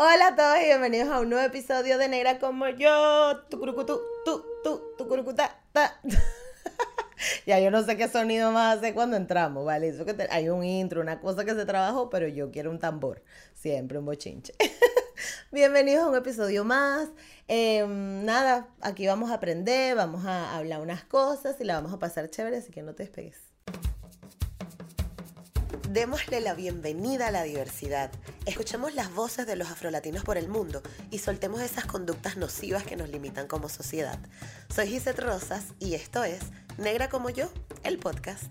[0.00, 3.42] Hola a todos y bienvenidos a un nuevo episodio de Negra como yo.
[3.50, 6.00] Tu curucutu, tu, tu, tu curucuta, ta.
[7.46, 9.88] ya yo no sé qué sonido más hace cuando entramos, ¿vale?
[9.88, 13.24] Eso que hay un intro, una cosa que se trabajó, pero yo quiero un tambor.
[13.54, 14.54] Siempre un bochinche.
[15.50, 17.08] Bienvenidos a un episodio más.
[17.48, 21.98] Em, nada, aquí vamos a aprender, vamos a hablar unas cosas y la vamos a
[21.98, 23.47] pasar chévere, así que no te despegues.
[25.90, 28.10] Démosle la bienvenida a la diversidad.
[28.44, 32.96] Escuchemos las voces de los afrolatinos por el mundo y soltemos esas conductas nocivas que
[32.96, 34.18] nos limitan como sociedad.
[34.74, 36.40] Soy Gisette Rosas y esto es
[36.76, 37.50] Negra como yo,
[37.84, 38.44] el podcast.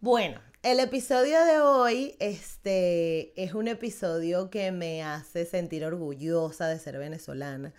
[0.00, 6.80] Bueno, el episodio de hoy este, es un episodio que me hace sentir orgullosa de
[6.80, 7.72] ser venezolana,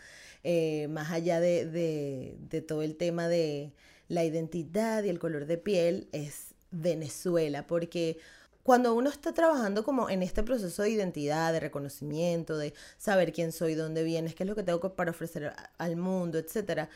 [0.46, 3.74] eh, más allá de, de- de todo el tema de
[4.14, 8.18] la identidad y el color de piel, es Venezuela, porque
[8.64, 13.52] cuando uno está trabajando como en este proceso de identidad, de reconocimiento, de saber quién
[13.52, 16.90] soy, dónde vienes, qué es lo que tengo para ofrecer al mundo, etcétera,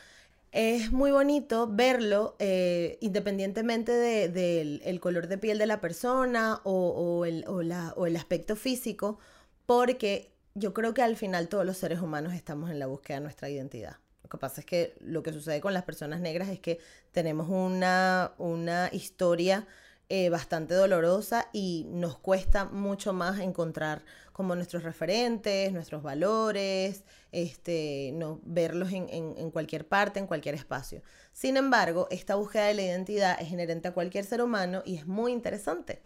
[0.53, 6.61] es muy bonito verlo eh, independientemente de- del el color de piel de la persona
[6.63, 9.19] o el, o la- o el aspecto físico,
[9.65, 13.23] porque yo creo que al final todos los seres humanos estamos en la búsqueda de
[13.23, 13.97] nuestra identidad.
[14.27, 16.79] Lo que pasa es que lo que sucede con las personas negras es que
[17.13, 19.65] tenemos una, una historia
[20.09, 28.11] eh, bastante dolorosa y nos cuesta mucho más encontrar como nuestros referentes, nuestros valores, este,
[28.13, 31.01] no, verlos en, en- cualquier parte, en cualquier espacio.
[31.33, 35.07] Sin embargo, esta búsqueda de la identidad es inherente a cualquier ser humano y es
[35.07, 36.01] muy interesante.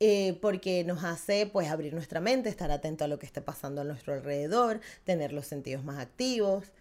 [0.00, 3.80] eh, porque nos hace pues abrir nuestra mente, estar atento a lo que esté pasando
[3.82, 6.72] a nuestro alrededor, tener los sentidos más activos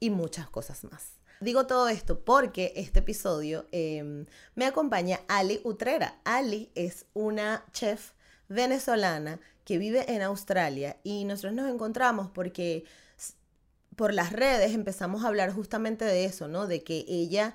[0.00, 1.18] y muchas cosas más.
[1.40, 4.24] Digo todo esto porque este episodio eh,
[4.56, 6.20] me acompaña Ali Utrera.
[6.24, 8.12] Ali es una chef
[8.48, 12.84] venezolana que vive en Australia y nosotros nos encontramos porque
[13.94, 16.66] por las redes empezamos a hablar justamente de eso, ¿no?
[16.66, 17.54] De que ella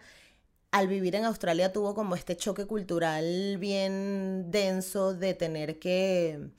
[0.71, 6.49] al vivir en Australia tuvo como este choque cultural bien denso de tener que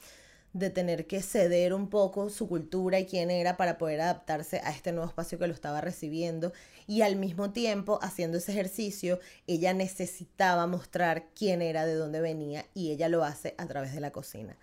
[0.55, 4.71] de tener que ceder un poco su cultura y quién era para poder adaptarse a
[4.71, 6.53] este nuevo espacio que lo estaba recibiendo
[6.87, 12.65] y al mismo tiempo haciendo ese ejercicio ella necesitaba mostrar quién era, de dónde venía
[12.73, 14.57] y ella lo hace a través de la cocina.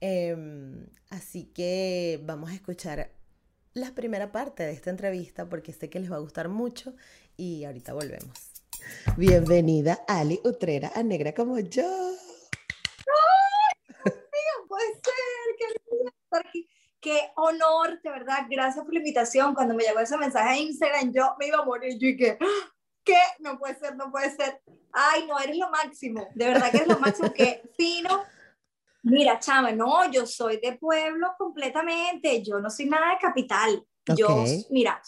[0.00, 3.10] Em, así que vamos a escuchar
[3.74, 6.94] la primera parte de esta entrevista porque sé que les va a gustar mucho
[7.36, 8.52] y ahorita volvemos.
[9.16, 11.82] Bienvenida Ali Utrera a Negra como yo.
[14.04, 16.68] No puede ser, qué lindo estar aquí.
[17.00, 18.46] Qué honor, de verdad.
[18.48, 19.54] Gracias por la invitación.
[19.54, 21.94] Cuando me llegó ese mensaje a Instagram, yo me iba a morir.
[21.94, 22.38] Yo dije,
[23.04, 23.18] ¿qué?
[23.40, 24.62] No puede ser, no puede ser.
[24.92, 26.28] Ay, no, eres lo máximo.
[26.34, 27.32] De verdad que eres lo máximo.
[27.34, 28.22] Qué fino.
[29.02, 32.40] Mira, chama, no, yo soy de pueblo completamente.
[32.42, 33.84] Yo no soy nada de capital.
[34.16, 34.48] Yo, Ok.
[34.70, 35.02] mira,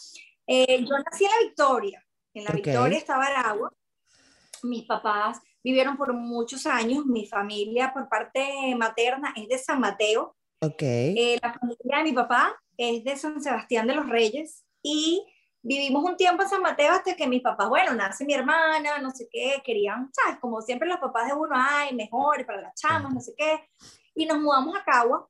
[0.49, 2.05] eh, yo nací en la Victoria.
[2.35, 2.57] En la Ok.
[2.57, 3.73] Victoria estaba Aragua.
[4.65, 7.07] Mis papás vivieron por muchos años.
[7.07, 10.37] Mi familia por parte materna es de San Mateo.
[10.65, 10.83] Ok.
[10.83, 15.25] Eh, la familia de mi papá es de San Sebastián de los Reyes y
[15.63, 19.11] vivimos un tiempo en San Mateo hasta que mis papás, bueno, nace mi hermana, no
[19.11, 20.39] sé qué, querían, ¿sabes?
[20.41, 23.69] Como siempre los papás de uno, ay, mejor para las chamas, no sé qué.
[24.15, 25.29] Y nos mudamos a Cagua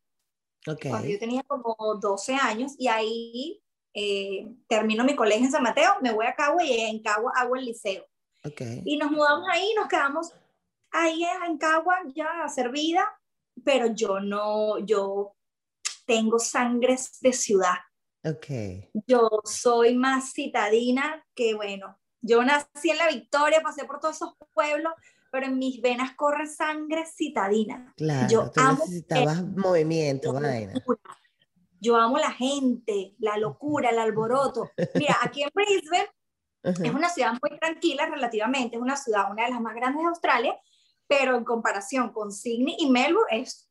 [0.67, 0.87] Ok.
[0.89, 3.63] cuando yo tenía como 12 años y ahí
[3.93, 7.57] eh, termino mi colegio en San Mateo, me voy a Cagua y en Cagua hago
[7.57, 8.05] el liceo.
[8.45, 8.61] Ok.
[8.85, 10.33] Y nos mudamos ahí, nos quedamos
[10.91, 13.07] ahí en Cagua ya servida,
[13.63, 15.37] pero yo no, yo
[16.07, 17.77] tengo sangre de ciudad.
[18.25, 18.47] Ok.
[19.07, 24.35] Yo soy más citadina que, bueno, yo nací en la Victoria, pasé por todos esos
[24.55, 24.93] pueblos,
[25.31, 27.93] pero en mis venas corre sangre citadina.
[27.97, 30.73] Claro, Yo tú amo necesitabas movimiento, la vaina.
[30.75, 31.01] locura.
[31.81, 34.71] Yo amo la gente, la locura, el alboroto.
[34.95, 36.09] Mira, aquí en Brisbane
[36.63, 36.97] es Ajá.
[36.97, 40.57] una ciudad muy tranquila relativamente, es una ciudad, una de las más grandes de Australia,
[41.07, 43.71] pero en comparación con Sydney y Melbourne es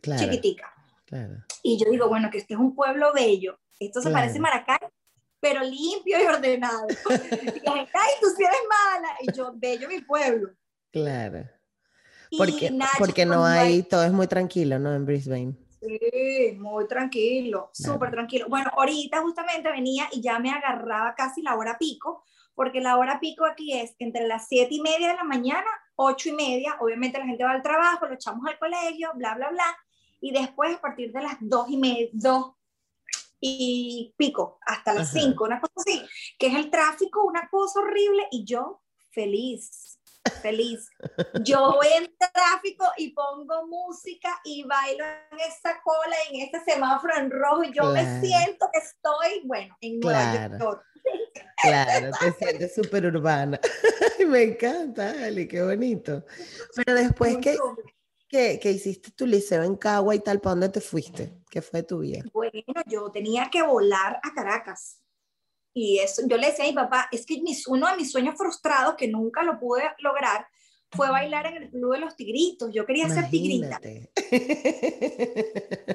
[0.00, 0.72] Claro, chiquitica.
[1.06, 1.44] claro.
[1.62, 4.22] Y yo digo, bueno, que este es un pueblo bello, esto se Claro.
[4.22, 4.78] parece a Maracay,
[5.40, 6.86] pero limpio y ordenado.
[7.56, 10.50] y la gente, ay, tú sí eres mala, y yo, bello mi pueblo.
[10.92, 11.48] Claro.
[12.36, 14.94] Porque, Nacho, porque no cuando hay, todo es muy tranquilo, ¿no?
[14.94, 15.56] En Brisbane.
[15.80, 18.46] Sí, muy tranquilo, súper tranquilo.
[18.48, 22.24] Bueno, ahorita justamente venía y ya me agarraba casi la hora pico,
[22.58, 26.30] porque la hora pico aquí es entre las siete y media de la mañana, ocho
[26.30, 29.76] y media, obviamente la gente va al trabajo, lo echamos al colegio, bla, bla, bla,
[30.20, 32.54] y después a partir de las dos y media, dos
[33.38, 35.20] y pico, hasta las Ajá.
[35.20, 36.02] cinco, una cosa así,
[36.36, 38.82] que es el tráfico, una cosa horrible, y yo
[39.12, 39.87] feliz.
[40.40, 40.88] Feliz.
[41.42, 47.16] Yo voy en tráfico y pongo música y bailo en esa cola, en este semáforo
[47.16, 50.84] en rojo, y yo me siento que estoy, bueno, en Nueva York.
[51.62, 53.60] Claro, te sientes súper urbana.
[54.28, 56.24] me encanta, Ali, qué bonito.
[56.74, 57.56] Pero después que,
[58.28, 61.34] que, que, hiciste tu liceo en Cagua y tal, ¿para dónde te fuiste?
[61.50, 62.22] ¿Qué fue tu vida?
[62.32, 65.00] Bueno, yo tenía que volar a Caracas.
[65.80, 68.96] Y eso, yo le decía a mi papá, es que uno de mis sueños frustrados,
[68.96, 70.44] que nunca lo pude lograr,
[70.90, 72.74] fue bailar en el Club de los Tigritos.
[72.74, 73.80] Yo quería ser tigrita.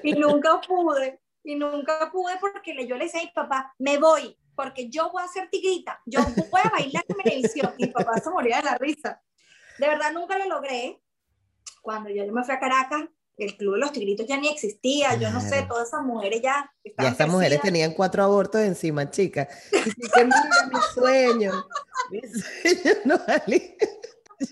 [0.01, 1.19] Y nunca pude.
[1.43, 5.21] Y nunca pude porque yo le decía a mi papá, me voy, porque yo voy
[5.21, 6.01] a ser tigrita.
[6.05, 7.73] Yo voy a bailar en televisión.
[7.77, 9.21] Y mi papá se moría de la risa.
[9.79, 11.01] De verdad, nunca lo logré.
[11.81, 13.03] Cuando yo me fui a Caracas,
[13.37, 16.71] el Club de los Tigritos ya ni existía, yo no sé, todas esas mujeres ya
[16.97, 19.47] Ya esas mujeres tenían cuatro abortos encima, chicas.
[19.71, 21.65] Y que mira mi sueño,
[22.11, 23.19] mi sueño no,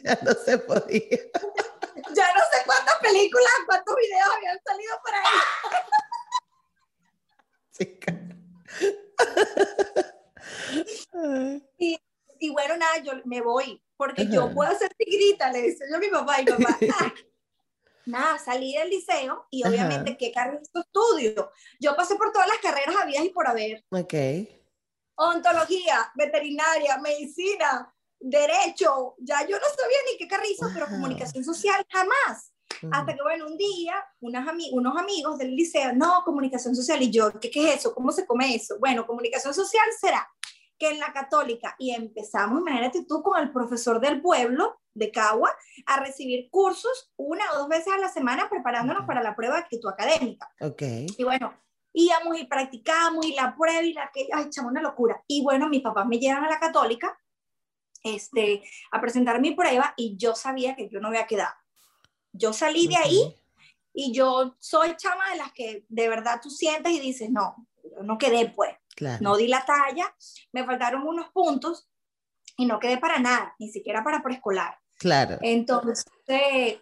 [0.03, 1.19] ya no se podía.
[2.13, 5.25] Ya no sé cuántas películas, cuántos videos habían salido por ahí.
[7.77, 8.31] Chica.
[11.77, 11.99] Y,
[12.39, 15.99] y, bueno, nada, yo me voy, porque yo puedo ser tigrita, le decía yo a
[15.99, 17.13] mi papá, y papá, ah,
[18.11, 21.51] nada, salí del liceo y obviamente, ¿qué carrera estudio?
[21.79, 23.83] Yo pasé por todas las carreras habidas y por haber.
[23.89, 24.13] Ok.
[25.15, 32.53] Ontología, veterinaria, medicina, derecho, ya yo no sabía ni qué carrizo, pero comunicación social jamás.
[32.91, 37.51] Hasta que, bueno, un día, unos amigos del liceo, no, comunicación social, y yo, ¿qué,
[37.51, 37.93] ¿qué es eso?
[37.93, 38.77] ¿Cómo se come eso?
[38.79, 40.27] Bueno, comunicación social será
[40.79, 45.55] que en la católica, y empezamos, imagínate tú, con el profesor del pueblo de Cagua,
[45.85, 49.61] a recibir cursos una o dos veces a la semana preparándonos para la prueba de
[49.61, 50.49] actitud académica.
[50.59, 50.81] Ok.
[51.17, 51.53] Y bueno,
[51.93, 55.21] íbamos y practicábamos y la prueba y la que, ay, echamos una locura.
[55.27, 57.17] Y bueno, mis papás me llevan a la católica
[58.03, 61.53] este, a presentar mi prueba y yo sabía que yo no había quedado.
[62.33, 63.35] Yo salí de ahí
[63.93, 68.03] y yo soy chama de las que de verdad tú sientes y dices, no, yo
[68.03, 68.75] no quedé pues.
[69.19, 70.13] No di la talla,
[70.51, 71.89] me faltaron unos puntos
[72.57, 74.77] y no quedé para nada, ni siquiera para preescolar.
[75.01, 75.39] Claro.
[75.41, 76.05] Entonces,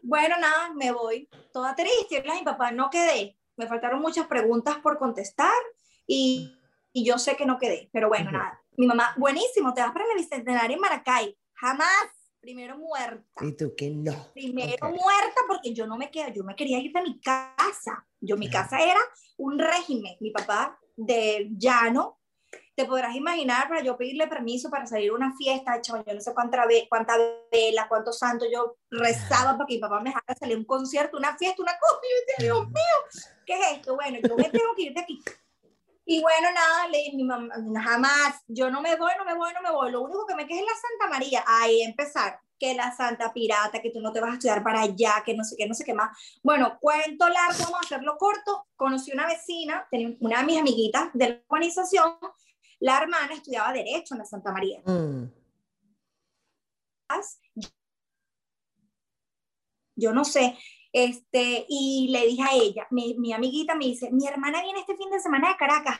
[0.04, 2.22] bueno, nada, me voy toda triste.
[2.22, 3.38] Mi papá, no quedé.
[3.56, 5.56] Me faltaron muchas preguntas por contestar
[6.06, 6.54] y,
[6.92, 7.90] y yo sé que no quedé.
[7.94, 8.62] Pero bueno, nada.
[8.76, 11.38] Mi mamá, buenísimo, te vas para el Bicentenario en Maracay.
[11.54, 12.10] Jamás.
[12.42, 13.46] Primero muerta.
[13.46, 14.34] ¿Y tú qué no?
[14.34, 18.06] Primero muerta porque yo no me quedé, yo me quería ir de mi casa.
[18.20, 19.00] Yo, mi casa era
[19.38, 20.18] un régimen.
[20.20, 22.19] Mi papá de llano,
[22.80, 26.22] te podrás imaginar para yo pedirle permiso para salir a una fiesta, chaval, yo no
[26.22, 27.14] sé cuánta, cuánta
[27.52, 31.18] vela, cuántos santos yo rezaba para que mi papá me dejara salir a un concierto,
[31.18, 33.96] una fiesta, una cosa, y yo decía, Dios mío, ¿qué es esto?
[33.96, 35.22] Bueno, yo me tengo que ir de aquí.
[36.06, 37.54] Y bueno, nada, le mi mamá,
[37.84, 40.48] jamás, yo no me voy, no me voy, no me voy, lo único que me
[40.48, 44.22] queda es la Santa María, ahí empezar, que la Santa Pirata, que tú no te
[44.22, 46.18] vas a estudiar para allá, que no sé qué, no sé qué más.
[46.42, 51.10] Bueno, cuento largo, vamos a hacerlo corto, conocí una vecina, tenía una de mis amiguitas
[51.12, 52.18] de la organización,
[52.80, 54.82] la hermana estudiaba Derecho en la Santa María.
[54.86, 55.26] Mm.
[59.96, 60.58] Yo no sé,
[60.94, 64.96] este, y le dije a ella, mi, mi, amiguita me dice, mi hermana viene este
[64.96, 66.00] fin de semana de Caracas,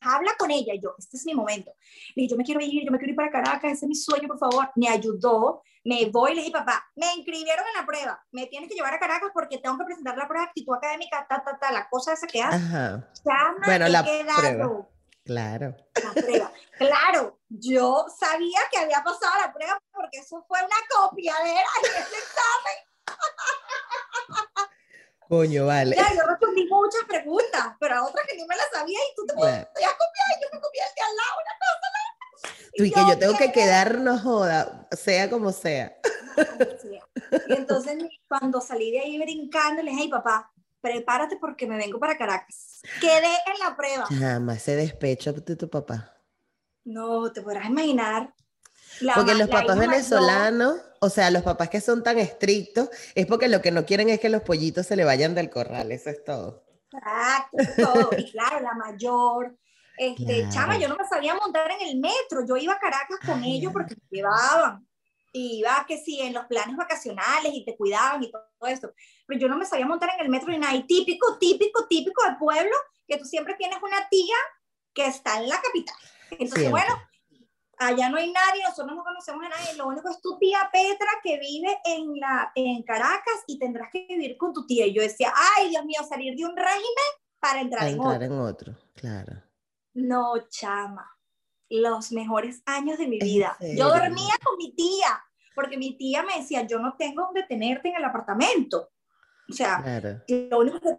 [0.00, 1.72] habla con ella, yo, este es mi momento.
[2.14, 3.94] Le dije, yo me quiero ir, yo me quiero ir para Caracas, ese es mi
[3.94, 4.70] sueño, por favor.
[4.74, 8.74] Me ayudó, me voy, le dije, papá, me inscribieron en la prueba, me tienes que
[8.74, 11.70] llevar a Caracas porque tengo que presentar la prueba de actitud académica, ta, ta, ta,
[11.70, 12.58] la cosa esa que hace.
[13.64, 14.88] bueno, la prueba.
[15.24, 15.76] Claro.
[16.02, 16.52] La prueba.
[16.78, 22.16] Claro, yo sabía que había pasado la prueba porque eso fue una copiadera de ese
[22.16, 22.76] examen.
[25.28, 25.96] Coño, vale.
[25.96, 29.24] Ya, yo respondí muchas preguntas, pero a otras que ni me las sabía y tú
[29.26, 31.72] te podías copiar y yo me copié el de al lado, una cosa.
[32.76, 35.96] Tú y, que yo tengo que quedar, no joda, sea como sea.
[37.48, 37.96] Y entonces
[38.28, 40.51] cuando salí de ahí brincando, le dije, hey papá,
[40.82, 42.82] prepárate porque me vengo para Caracas.
[43.00, 44.06] Quedé en la prueba.
[44.06, 46.14] Jamás se despecho de tu papá.
[46.84, 48.34] No, te podrás imaginar.
[49.14, 53.62] porque los papás venezolanos, o sea, los papás que son tan estrictos, es porque lo
[53.62, 56.64] que no quieren es que los pollitos se le vayan del corral, eso es todo.
[56.92, 58.10] Exacto, todo.
[58.18, 59.56] Y claro, la mayor,
[59.96, 63.42] este, chama, yo no me sabía montar en el metro, yo iba a Caracas con
[63.44, 64.86] ellos porque me llevaban
[65.32, 68.92] y iba que sí, en los planes vacacionales y te cuidaban y todo, esto.
[69.32, 70.74] Pero yo no me sabía montar en el metro ni nada.
[70.74, 74.36] Y típico, típico, típico del pueblo, que tú siempre tienes una tía
[74.92, 75.96] que está en la capital.
[76.32, 76.94] Entonces, bueno,
[77.78, 79.74] allá no hay nadie, nosotros no conocemos a nadie.
[79.78, 84.04] Lo único es tu tía Petra que vive en, la, en Caracas y tendrás que
[84.06, 84.84] vivir con tu tía.
[84.84, 87.08] Y yo decía, ay, Dios mío, salir de un régimen
[87.40, 88.22] para entrar, en, otro.
[88.22, 88.76] en otro.
[88.94, 89.42] Claro.
[89.94, 91.10] No, chama
[91.70, 93.56] los mejores años de mi vida.
[93.60, 95.24] Yo dormía con mi tía,
[95.54, 98.91] porque mi tía me decía, yo no tengo donde tenerte en el apartamento.
[99.52, 100.22] O sea, Claro.
[100.28, 100.98] lo único que,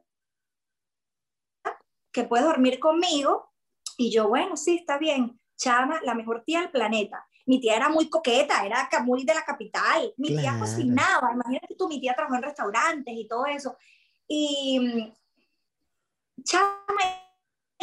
[2.11, 3.51] que puedes dormir conmigo.
[3.97, 5.39] Y yo, bueno, sí, está bien.
[5.57, 7.25] Chama, la mejor tía del planeta.
[7.45, 10.13] Mi tía era muy coqueta, era muy de la capital.
[10.17, 11.31] Mi tía cocinaba.
[11.33, 13.75] Imagínate tú, mi tía trabajó en restaurantes y todo eso.
[14.27, 17.22] Y, mm, chama,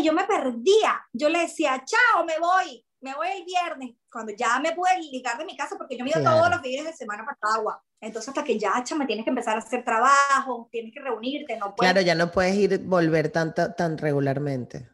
[0.03, 1.01] yo me perdía.
[1.13, 2.85] Yo le decía, chao, me voy.
[3.03, 3.97] Me voy el viernes.
[4.13, 6.37] Cuando ya me pude ligar de mi casa, porque yo me iba Claro.
[6.39, 7.83] todos los fines de semana para agua.
[8.01, 11.75] Entonces, hasta que ya, chama, tienes que empezar a hacer trabajo, tienes que reunirte, no
[11.75, 14.89] puedes Claro, ya no puedes ir, volver tanto, tan regularmente.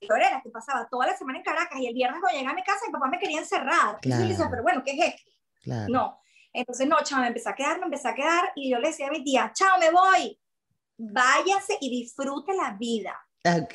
[0.00, 2.62] era que pasaba toda la semana en Caracas y el viernes cuando llegaba a mi
[2.64, 3.98] casa mi papá me quería encerrar.
[4.02, 4.50] Y yo decía, Claro.
[4.50, 5.30] pero bueno, ¿qué es esto?
[5.62, 5.86] Claro.
[5.92, 6.20] No.
[6.52, 9.08] Entonces, no, chao, me empecé a quedar, me empecé a quedar y yo le decía
[9.08, 10.40] a mi tía, chao, me voy.
[10.96, 13.14] Váyase y disfrute la vida.
[13.56, 13.74] Ok.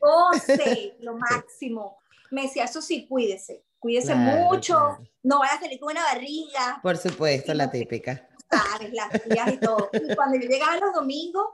[0.00, 1.98] Goce lo máximo.
[2.30, 3.64] Me decía, eso sí, cuídese.
[3.78, 4.74] Cuídese Claro, mucho.
[4.74, 4.98] claro.
[5.22, 6.80] No vaya a salir con una barriga.
[6.82, 8.28] Por supuesto, Y la típica.
[8.50, 9.90] sabes, las tías y todo.
[9.92, 11.46] Y cuando yo llegaba los domingos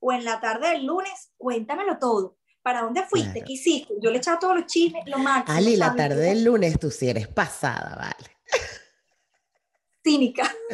[0.00, 2.36] o en la tarde del lunes, cuéntamelo todo.
[2.62, 3.32] ¿Para dónde fuiste?
[3.32, 3.46] Claro.
[3.46, 3.94] ¿Qué hiciste?
[4.00, 5.56] Yo le echaba todos los chismes, lo máximo.
[5.56, 6.08] Ali, la ¿sabes?
[6.08, 8.36] tarde del lunes tú sí eres pasada, vale.
[10.04, 10.42] Cínica.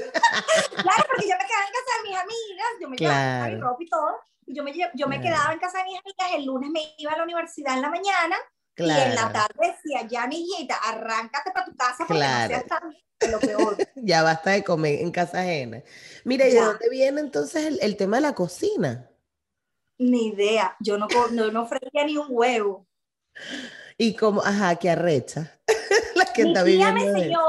[0.70, 3.60] claro, porque yo me quedaba en casa de mis amigas, yo me llevaba mi Claro.
[3.70, 4.10] ropa y todo,
[4.46, 7.16] yo me, yo me quedaba en casa de mis amigas, el lunes me iba a
[7.16, 8.36] la universidad en la mañana,
[8.76, 12.42] y en la tarde decía, ya mi hijita, arráncate para tu casa porque Claro.
[12.42, 13.76] no seas tan lo peor.
[13.96, 15.82] Ya basta de comer en casa ajena.
[16.24, 19.10] Mira, ¿y de dónde viene entonces el, el tema de la cocina?
[19.98, 22.86] Ni idea, yo no, no, no freía ni un huevo.
[23.96, 25.58] Y como, ajá, qué arrecha.
[26.16, 27.40] la que mi está tía me enseñó,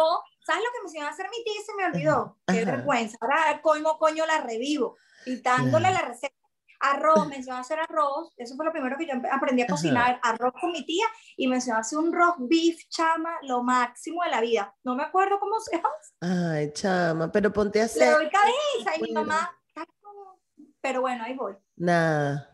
[0.45, 2.37] ¿sabes lo que me enseñó a hacer mi tía y se me olvidó?
[2.47, 2.71] Qué ajá.
[2.71, 3.17] vergüenza.
[3.19, 4.95] Ahora, coño, coño, la revivo.
[5.25, 5.95] Y dándole Claro.
[6.05, 6.35] la receta.
[6.79, 8.33] Arroz, me enseñó a hacer arroz.
[8.37, 9.73] Eso fue lo primero que yo aprendí a Ajá.
[9.73, 10.19] cocinar.
[10.23, 11.05] Arroz con mi tía
[11.37, 14.73] y me enseñó a hacer un roast beef, chama, lo máximo de la vida.
[14.83, 15.89] No me acuerdo cómo se llama.
[16.21, 19.51] Ay, chama, pero ponte a Le hacer doy cabeza y mi mamá.
[20.81, 21.55] Pero bueno, ahí voy.
[21.75, 22.51] nada.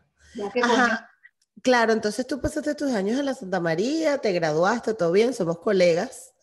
[1.62, 5.60] Claro, entonces tú pasaste tus años en la Santa María, te graduaste, todo bien, somos
[5.60, 6.34] colegas.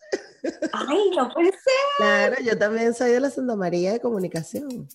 [0.71, 1.59] Ay, no puede ser.
[1.97, 4.87] Claro, yo también soy de la Santa María de Comunicación.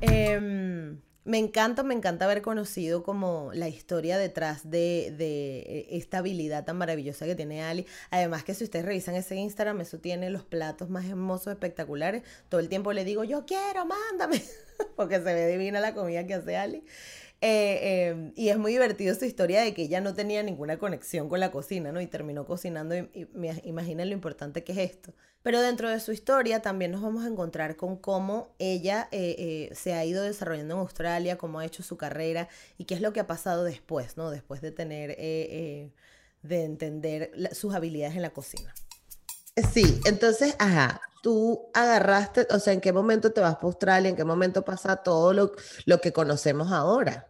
[0.00, 6.64] Em, me encanta, me encanta haber conocido como la historia detrás de, de esta habilidad
[6.64, 7.86] tan maravillosa que tiene Ali.
[8.10, 12.22] Además que si ustedes revisan ese Instagram, eso tiene los platos más hermosos, espectaculares.
[12.50, 14.42] Todo el tiempo le digo, yo quiero, mándame,
[14.96, 16.84] porque se ve divina la comida que hace Ali.
[17.46, 21.28] Eh, eh, y es muy divertido su historia de que ella no tenía ninguna conexión
[21.28, 22.00] con la cocina, ¿no?
[22.00, 25.12] Y terminó cocinando, y, y me- imaginen lo importante que es esto.
[25.42, 29.74] Pero dentro de su historia también nos vamos a encontrar con cómo ella eh, eh,
[29.74, 32.48] se ha ido desarrollando en Australia, cómo ha hecho su carrera
[32.78, 34.30] y qué es lo que ha pasado después, ¿no?
[34.30, 35.92] Después de tener, eh, eh,
[36.42, 38.72] de entender la- sus habilidades en la cocina.
[39.74, 44.08] Sí, entonces, ajá, tú agarraste, o sea, ¿en qué momento te vas para Australia?
[44.08, 45.52] ¿En qué momento pasa todo lo,
[45.84, 47.28] lo que conocemos ahora?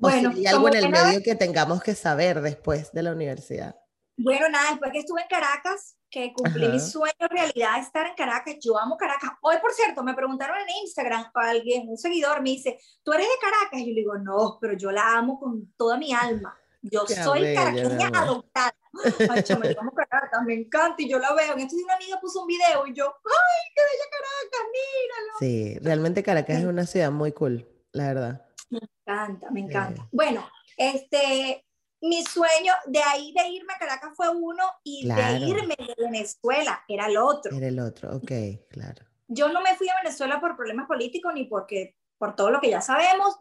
[0.00, 3.12] O Bueno, si hay algo en el medio que tengamos que saber después de la
[3.12, 3.76] universidad.
[4.16, 6.86] Bueno, nada, después que estuve en Caracas, que cumplí mi Ajá.
[6.86, 9.30] sueño realidad de estar en Caracas, yo amo Caracas.
[9.42, 13.34] Hoy, por cierto, me preguntaron en Instagram, alguien, un seguidor me dice, ¿tú eres de
[13.40, 13.80] Caracas?
[13.80, 16.56] Y yo le digo, no, pero yo la amo con toda mi alma.
[16.82, 18.74] Yo Qué soy caraqueña mi adoptada.
[19.94, 21.52] Caracas, me encanta y yo la veo.
[21.52, 24.68] Entonces una amiga puso un video y yo, ¡ay, qué bella Caracas!
[24.72, 25.38] Míralo.
[25.38, 28.47] Sí, realmente Caracas es una ciudad muy cool, la verdad.
[29.08, 30.08] Me encanta, me encanta.
[30.12, 30.46] Bueno,
[30.76, 31.64] este,
[32.02, 35.40] mi sueño de ahí de irme a Caracas fue uno y Claro.
[35.40, 37.56] de irme de Venezuela era el otro.
[37.56, 38.30] Era el otro, ok,
[38.70, 39.04] claro.
[39.26, 42.70] Yo no me fui a Venezuela por problemas políticos ni porque por todo lo que
[42.70, 43.36] ya sabemos.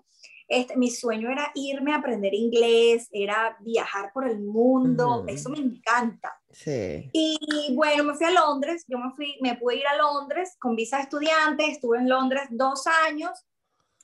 [0.49, 5.57] Este, mi sueño era irme a aprender inglés, era viajar por el mundo, eso me
[5.57, 6.39] encanta.
[6.49, 10.55] Sí, Y bueno, me fui a Londres, yo me fui, me pude ir a Londres
[10.57, 13.31] con visa de estudiante, estuve en Londres dos años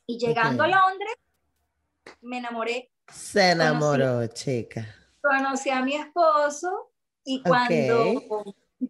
[0.05, 1.15] y llegando a Londres
[2.21, 4.85] me enamoré se enamoró, chica.
[5.21, 6.91] conocí a mi esposo
[7.23, 8.21] y cuando,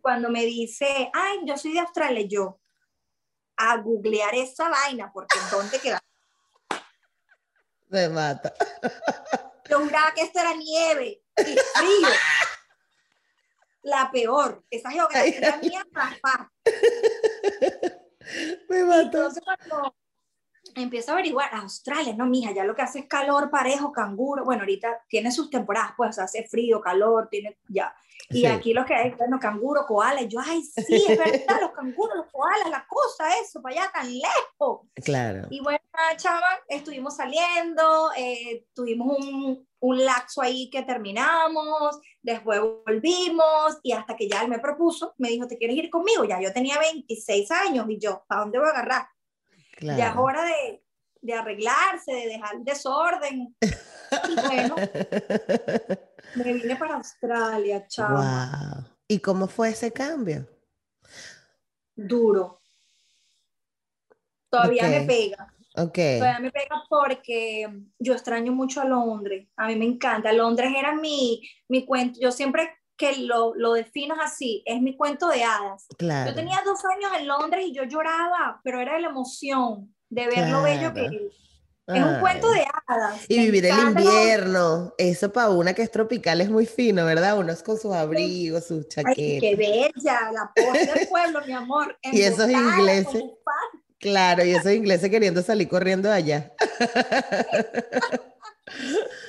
[0.02, 2.60] cuando me dice, ay, yo soy de Australia, yo
[3.58, 6.00] a googlear esa vaina, porque ¿dónde queda?
[7.88, 8.54] Me mata.
[9.70, 12.08] Yo juraba que esto era nieve y frío.
[13.84, 16.52] La peor, esa geografía mía, papá.
[18.70, 19.02] Me mata.
[19.04, 19.96] Entonces cuando,
[20.76, 24.62] empiezo a averiguar, Australia, no, mija, ya lo que hace es calor, parejo, canguro, bueno,
[24.62, 27.94] ahorita tiene sus temporadas, pues hace frío, calor, tiene, ya,
[28.30, 28.46] y Sí.
[28.46, 32.16] aquí lo que hay, bueno, canguro, koala, y yo, ay, sí, es verdad, los canguros,
[32.16, 35.48] los koalas, la cosa, eso, para allá tan lejos, Claro.
[35.50, 35.80] y bueno,
[36.18, 44.16] chava, estuvimos saliendo, eh, tuvimos un, un lapso ahí que terminamos, después volvimos y hasta
[44.16, 46.24] que ya él me propuso, me dijo, ¿te quieres ir conmigo?
[46.24, 49.08] Ya yo tenía 26 años y yo, ¿para dónde voy a agarrar?
[49.76, 50.00] Claro.
[50.00, 50.84] Ya es hora de,
[51.22, 53.56] de arreglarse, de dejar el desorden.
[54.30, 54.76] Y bueno,
[56.36, 58.76] me vine para Australia, chava.
[58.76, 58.86] Wow.
[59.08, 60.48] ¿Y cómo fue ese cambio?
[61.96, 62.62] Duro.
[64.50, 65.54] Todavía me pega.
[65.76, 65.96] Ok.
[65.96, 69.48] Todavía me pega porque yo extraño mucho a Londres.
[69.56, 70.32] A mí me encanta.
[70.32, 72.20] Londres era mi, mi cuento.
[72.22, 72.70] Yo siempre
[73.04, 75.86] que lo, lo defino así, es mi cuento de hadas.
[75.98, 76.30] Claro.
[76.32, 80.48] Yo tenía dos años en Londres y yo lloraba, pero era la emoción de ver
[80.50, 81.18] lo bello que Claro.
[81.28, 81.34] es.
[81.86, 82.22] Es un Ay.
[82.22, 83.26] cuento de hadas.
[83.28, 87.38] Y vivir el invierno, eso para una que es tropical es muy fino, ¿verdad?
[87.38, 89.42] Uno es con sus abrigos, sus Ay, chaquetas.
[89.42, 91.98] qué bella, la posta del pueblo, mi amor.
[92.04, 93.24] Y esos con ingleses.
[94.00, 96.54] Claro, y esos ingleses queriendo salir corriendo de allá.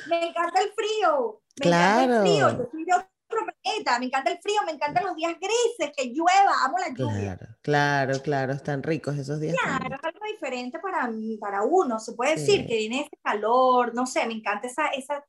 [0.09, 1.41] Me encanta el frío.
[1.59, 2.03] Me Claro.
[2.05, 2.51] encanta el frío.
[2.59, 2.93] Yo soy de
[3.43, 3.99] planeta.
[3.99, 7.37] Me encanta el frío, me encantan los días grises, que llueva, amo la lluvia.
[7.37, 9.57] Claro, claro, claro, están ricos esos días.
[9.63, 11.99] Claro, es algo diferente para, mí, para uno.
[11.99, 12.67] Se puede decir Sí.
[12.67, 15.25] que viene ese calor, no sé, me encanta esa, esa,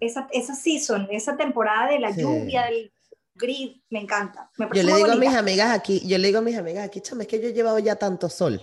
[0.00, 2.20] esa, esa season, esa temporada de la Sí.
[2.22, 2.92] lluvia, del
[3.34, 4.50] gris, me encanta.
[4.58, 7.00] Me Yo le digo a mis amigas aquí, yo le digo a mis amigas aquí,
[7.00, 8.60] chama, es que yo he llevado ya tanto sol.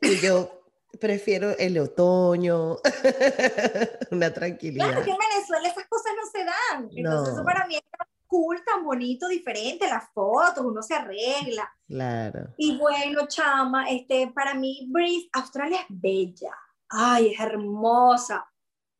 [0.00, 0.62] Y yo
[1.00, 2.78] prefiero el otoño,
[4.10, 5.04] una Claro tranquilidad.
[5.04, 6.90] que en Venezuela esas cosas no se dan.
[6.96, 7.44] Entonces, eso No.
[7.44, 7.82] para mí es
[8.28, 11.68] cool, tan bonito, diferente, las fotos, uno se arregla.
[11.86, 12.54] Claro.
[12.58, 16.54] Y bueno, chama, este, para mí, Breeze, Australia es bella.
[16.90, 18.46] Ay, es hermosa.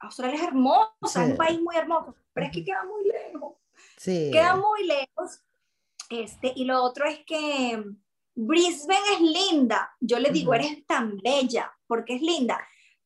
[0.01, 1.21] Australia es hermosa, es Sí.
[1.21, 3.55] un país muy hermoso, pero es que queda muy lejos.
[3.97, 4.31] Sí.
[4.33, 5.41] Queda muy lejos.
[6.11, 7.85] Este, y lo otro es que
[8.35, 9.95] Brisbane es linda.
[10.01, 10.61] Yo le digo, Ujú.
[10.61, 12.59] eres tan bella, porque es linda.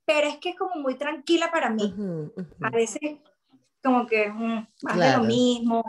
[0.05, 1.85] Pero es que es como muy tranquila para mí.
[1.85, 2.47] Ujú, ujú.
[2.61, 3.01] A veces
[3.83, 5.23] como que mm, más de Claro.
[5.23, 5.83] lo mismo.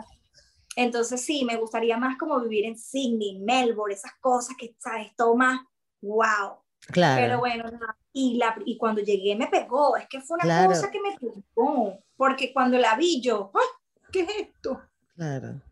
[0.76, 5.12] Entonces sí, me gustaría más como vivir en Sydney, Melbourne, esas cosas que, ¿sabes?
[5.16, 5.60] Todo más,
[6.02, 6.58] wow.
[6.88, 7.22] Claro.
[7.22, 7.64] Pero bueno,
[8.12, 10.68] y, la, y cuando llegué me pegó, es que fue una Claro.
[10.68, 13.66] cosa que me pegó, porque cuando la vi yo, ¡ay!
[14.12, 14.82] ¿qué es esto?
[15.16, 15.62] Claro.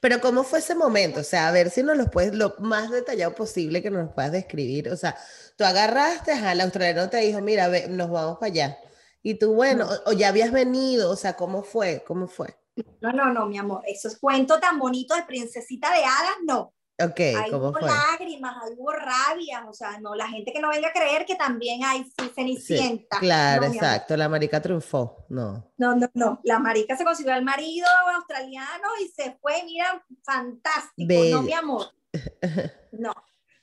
[0.00, 1.20] Pero ¿cómo fue ese momento?
[1.20, 4.30] O sea, a ver si nos lo puedes, lo más detallado posible que nos puedas
[4.30, 4.88] describir.
[4.90, 5.16] O sea,
[5.56, 8.78] tú agarraste, el australiano te dijo, mira, ve, nos vamos para allá.
[9.24, 9.90] Y tú, bueno, No.
[10.06, 12.04] o, o ya habías venido, o sea, ¿cómo fue?
[12.06, 12.54] ¿Cómo fue?
[13.00, 16.72] No, no, no, mi amor, esos cuentos tan bonitos de princesita de hadas, no.
[17.02, 17.88] Ok, Ahí ¿cómo hubo fue?
[17.88, 21.34] lágrimas, ahí hubo rabias, o sea, no, la gente que no venga a creer que
[21.34, 23.18] también hay sí, Sí, cenicienta.
[23.18, 25.24] claro, No, exacto, la marica triunfó.
[25.28, 25.72] No.
[25.78, 26.40] No, no, no.
[26.44, 31.86] La marica se consiguió al marido australiano y se fue, mira, fantástico, no, mi amor.
[32.92, 33.12] No.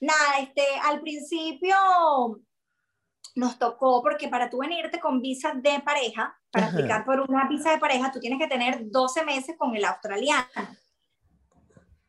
[0.02, 1.76] Nada, este, al principio
[3.40, 6.76] nos tocó, porque para tú venirte con visa de pareja, para Ajá.
[6.76, 10.48] aplicar por una visa de pareja, tú tienes que tener 12 meses con el australiano.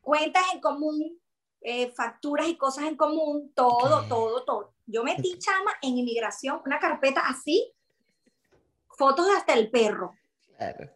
[0.01, 1.19] Cuentas en común,
[1.61, 4.73] eh, facturas y cosas en común, todo, todo, todo.
[4.85, 7.73] Yo metí, chama, en inmigración una carpeta así,
[8.97, 10.13] fotos de hasta el perro.
[10.57, 10.91] Claro.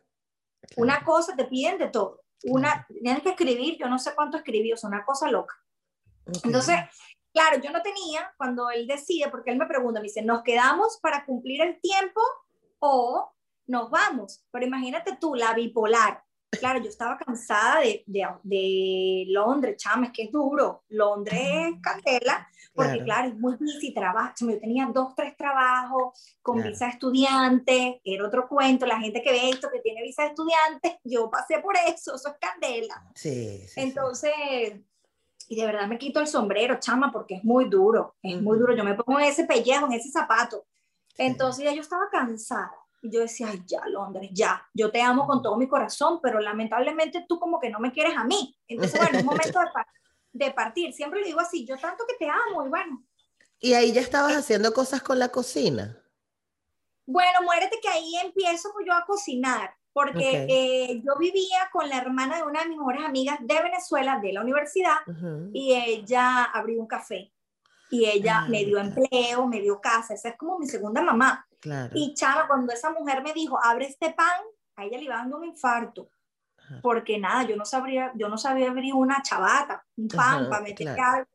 [0.78, 2.22] Una cosa, te piden de todo.
[2.44, 5.56] Una, tienes que escribir, yo no sé cuánto escribí, o sea, una cosa loca.
[6.44, 6.76] Entonces,
[7.36, 11.00] claro, yo no tenía, cuando él decide, porque él me pregunta, me dice, ¿nos quedamos
[11.02, 12.22] para cumplir el tiempo
[12.80, 13.30] o
[13.68, 14.46] nos vamos?
[14.52, 16.24] Pero imagínate tú, la bipolar.
[16.58, 20.86] Claro, yo estaba cansada de, de, de Londres, chama, es que es duro.
[20.88, 23.04] Londres es candela, porque Claro.
[23.04, 24.34] claro, es muy difícil, trabajo.
[24.40, 26.70] Yo tenía dos, tres trabajos con Claro.
[26.70, 30.30] visa de estudiante, era otro cuento, la gente que ve esto, que tiene visa de
[30.30, 33.04] estudiante, yo pasé por eso, eso es candela.
[33.16, 33.82] Sí, sí,
[34.14, 34.86] sí.
[35.48, 38.76] Y de verdad me quito el sombrero, chama, porque es muy duro, es muy duro.
[38.76, 40.66] Yo me pongo en ese pellejo, en ese zapato.
[41.18, 42.72] Entonces ya yo estaba cansada.
[43.02, 46.40] Y yo decía, ay, ya, Londres, ya, yo te amo con todo mi corazón, pero
[46.40, 48.58] lamentablemente tú como que no me quieres a mí.
[48.68, 49.88] Entonces, bueno, es momento de, par-
[50.34, 50.92] de partir.
[50.94, 53.04] Siempre le digo así, yo tanto que te amo, y bueno,
[53.60, 56.02] Y ahí ya estabas haciendo cosas con la cocina.
[57.06, 62.36] Bueno, muérete que ahí empiezo yo a cocinar, porque eh, yo vivía con la hermana
[62.36, 64.98] de una de mis mejores amigas de Venezuela, de la universidad,
[65.54, 67.32] y ella abrió un café.
[67.90, 71.48] Y ella Ah, me dio empleo, me dio casa, esa es como mi segunda mamá.
[71.62, 71.94] Claro.
[71.96, 74.42] Y chava, cuando esa mujer me dijo, abre este pan,
[74.76, 76.10] a ella le iba dando un infarto.
[76.58, 76.80] Ajá.
[76.84, 80.62] Porque nada, yo no sabría, yo no sabía abrir una chabata, un pan Ajá, para
[80.62, 81.14] meter claro.
[81.14, 81.30] algo.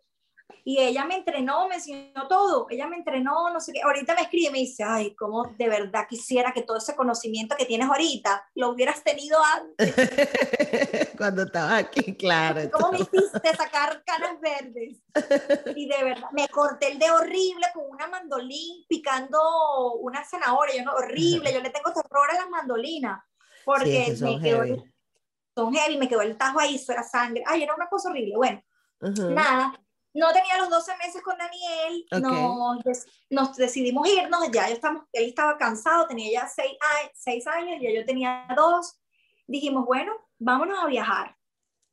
[0.64, 2.66] Y ella me entrenó, me enseñó todo.
[2.70, 3.82] Ella me entrenó, no sé qué.
[3.82, 7.56] Ahorita me escribe y me dice, ay, cómo de verdad quisiera que todo ese conocimiento
[7.56, 9.94] que tienes ahorita lo hubieras tenido antes.
[11.16, 12.70] Cuando estaba aquí, claro.
[12.72, 14.98] ¿Cómo me hiciste sacar canas verdes?
[15.76, 20.76] Y de verdad, me corté el dedo horrible con una mandolín picando una zanahoria.
[20.76, 21.52] Yo no, horrible.
[21.54, 23.20] Yo le tengo terror a las mandolinas.
[23.64, 24.82] Porque Sí, me quedó, heavy.
[25.54, 27.42] son heavy, me quedó el tajo ahí, eso era sangre.
[27.46, 28.36] Ay, era una cosa horrible.
[28.36, 28.62] Bueno,
[29.02, 29.30] Ujú.
[29.30, 29.78] nada,
[30.14, 32.84] no tenía los 12 meses con Daniel, Ok.
[32.84, 36.48] nos, nos decidimos irnos, ya yo estamos, él estaba cansado, tenía ya
[37.14, 38.98] 6 años, ya yo tenía 2,
[39.46, 41.36] dijimos, bueno, vámonos a viajar.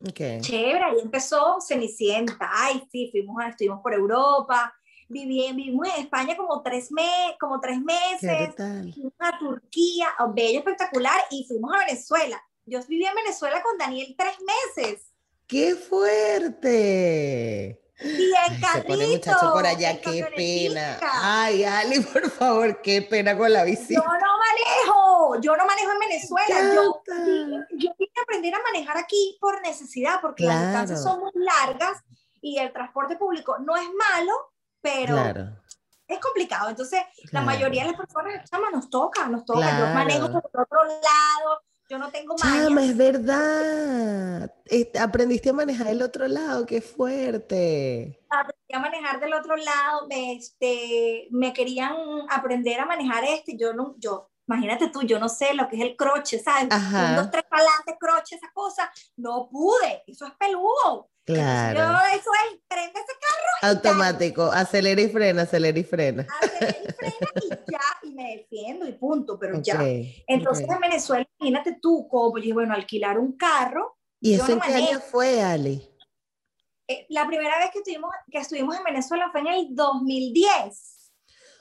[0.07, 0.41] Ok.
[0.41, 4.73] Chévere, ahí empezó Cenicienta, ay, sí, fuimos, a- estuvimos por Europa,
[5.09, 8.55] viví, vivimos en España como tres, me, como tres ¿Qué meses,
[8.93, 12.41] fuimos a Turquía, oh, bello, espectacular, y fuimos a Venezuela.
[12.65, 14.35] Yo viví en Venezuela con Daniel tres
[14.75, 15.13] meses.
[15.47, 17.81] ¡Qué fuerte!
[17.99, 20.99] Y en se pone carrito, muchacho por allá, qué pena.
[21.01, 24.01] Ay, Ali, por favor, qué pena con la Yo visita.
[24.01, 26.73] no manejo, yo no manejo en Venezuela.
[26.75, 27.01] Yo,
[27.71, 31.15] yo vine a aprender a manejar aquí por necesidad, porque las distancias Claro.
[31.15, 32.03] son muy largas
[32.41, 34.31] y el transporte público no es malo,
[34.79, 35.49] pero Claro.
[36.07, 36.69] es complicado.
[36.69, 37.45] Entonces, la claro.
[37.47, 39.59] mayoría de las personas, chama, nos toca, nos toca.
[39.71, 39.93] Yo Claro.
[39.95, 42.91] manejo por otro lado, yo no tengo Chama, maña.
[42.91, 44.53] es verdad.
[44.65, 48.19] Este, Aprendiste a manejar el otro lado, qué fuerte.
[48.29, 51.95] Aprendí a manejar del otro lado, me, este, me querían
[52.29, 55.81] aprender a manejar este, yo no, yo, imagínate tú, yo no sé lo que es
[55.81, 56.67] el croche, ¿sabes?
[56.69, 57.09] Ajá.
[57.11, 61.09] Un, dos, tres pa'lante, croche, esa cosa, no pude, eso es peludo.
[61.27, 61.79] Claro.
[61.79, 63.17] Entonces, yo, eso es, prende ese
[63.61, 66.27] Automático, acelera y frena, acelera y frena.
[66.41, 69.79] acelera y frena y ya, y me defiendo y punto, pero ya.
[70.27, 74.55] Entonces en Venezuela, imagínate tú, como yo dije, bueno, alquilar un carro, ¿Y yo eso
[74.55, 75.89] no en qué año fue, Ali?
[76.87, 80.93] eh, la primera vez que estuvimos, que estuvimos en Venezuela fue en el 2010.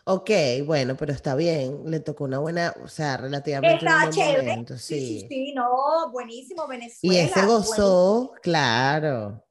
[0.08, 0.30] Ok,
[0.64, 1.82] bueno, pero está bien.
[1.90, 4.42] Le tocó una buena, o sea, relativamente un Estaba buen chévere.
[4.50, 5.26] momento, Sí, sí, sí.
[5.28, 7.22] sí, no, buenísimo, Y Venezuela.
[7.22, 9.42] ese gozó, claro.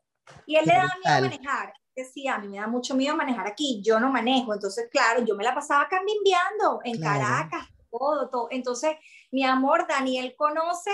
[0.45, 1.73] Y él le Qué daba miedo manejar.
[1.95, 4.53] Decía, a mí me da mucho miedo manejar aquí, yo no manejo.
[4.53, 7.19] Entonces, claro, yo me la pasaba cambimbiando en Claro.
[7.21, 8.47] Caracas, todo, todo.
[8.51, 8.95] Entonces,
[9.31, 10.91] mi amor, Daniel conoce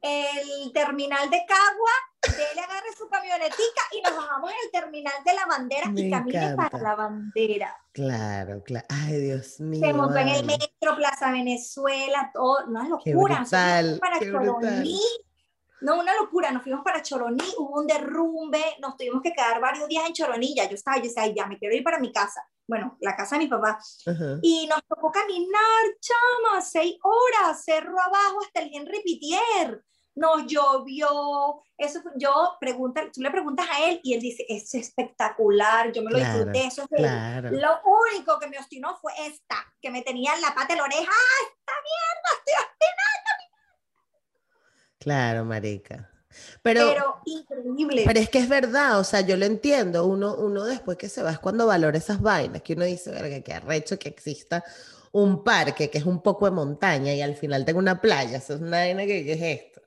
[0.00, 5.32] el terminal de Cagua, él agarre su camionetica y nos bajamos en el terminal de
[5.34, 6.70] la bandera Me y camine encanta.
[6.70, 7.76] para la bandera.
[7.92, 8.86] Claro, claro.
[8.90, 9.80] Ay, Dios mío.
[9.80, 13.40] Se montó en el metro, Plaza Venezuela, todo, una Qué locura.
[13.40, 14.84] Nos brutal, para qué brutal.
[15.84, 16.50] No, una locura.
[16.50, 20.54] Nos fuimos para Choroní, hubo un derrumbe, nos tuvimos que quedar varios días en Choroní.
[20.56, 22.42] Ya yo estaba, yo decía, "Ay, ya me quiero ir para mi casa.
[22.66, 23.78] Bueno, la casa de mi papá.
[24.42, 29.84] Y nos tocó caminar, chama, seis horas, cerro abajo hasta el Henry Pitier.
[30.16, 31.62] Nos llovió.
[31.76, 36.02] Eso, fue- yo pregunta, tú le preguntas a él y él dice, es espectacular, yo
[36.02, 37.50] me lo Claro, disfruté, eso es Claro.
[37.50, 37.80] lo
[38.12, 41.02] único que me obstinó fue esta, que me tenía en la pata de la oreja.
[41.10, 42.30] ¡Ah, esta mierda!
[42.38, 42.54] Estoy
[45.04, 46.10] Claro, marica.
[46.62, 48.02] Pero, Pero increíble.
[48.06, 50.06] pero es que es verdad, o sea, yo lo entiendo.
[50.06, 53.40] Uno, uno después que se va es cuando valora esas vainas, que uno dice, verga,
[53.42, 54.64] qué arrecho que exista
[55.12, 58.38] un parque que es un poco de montaña y al final tengo una playa.
[58.38, 59.82] Eso es una vaina que, que es esto.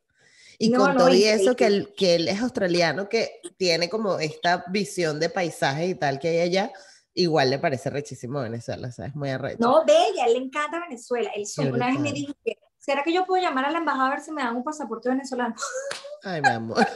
[0.59, 3.89] Y No, con no, todo y eso, que él, que él es australiano, que tiene
[3.89, 6.71] como esta visión de paisajes y tal que hay allá,
[7.13, 9.57] igual le parece rechísimo Venezuela, o sea, es muy arrecho.
[9.59, 11.29] No, bella, él le encanta Venezuela.
[11.35, 12.13] Él una vez me brutal.
[12.13, 14.55] dijo que, ¿será que yo puedo llamar a la embajada a ver si me dan
[14.55, 15.53] un pasaporte venezolano?
[16.23, 16.87] Ay, mi amor.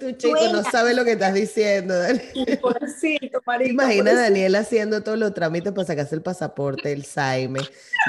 [0.00, 1.96] Tu chico no sabe lo que estás diciendo.
[1.96, 2.18] Dani.
[2.60, 4.22] Pobrecito, ¿Te marico, imaginas a.
[4.22, 7.60] Daniel haciendo todos los trámites para sacarse el pasaporte, el Saime?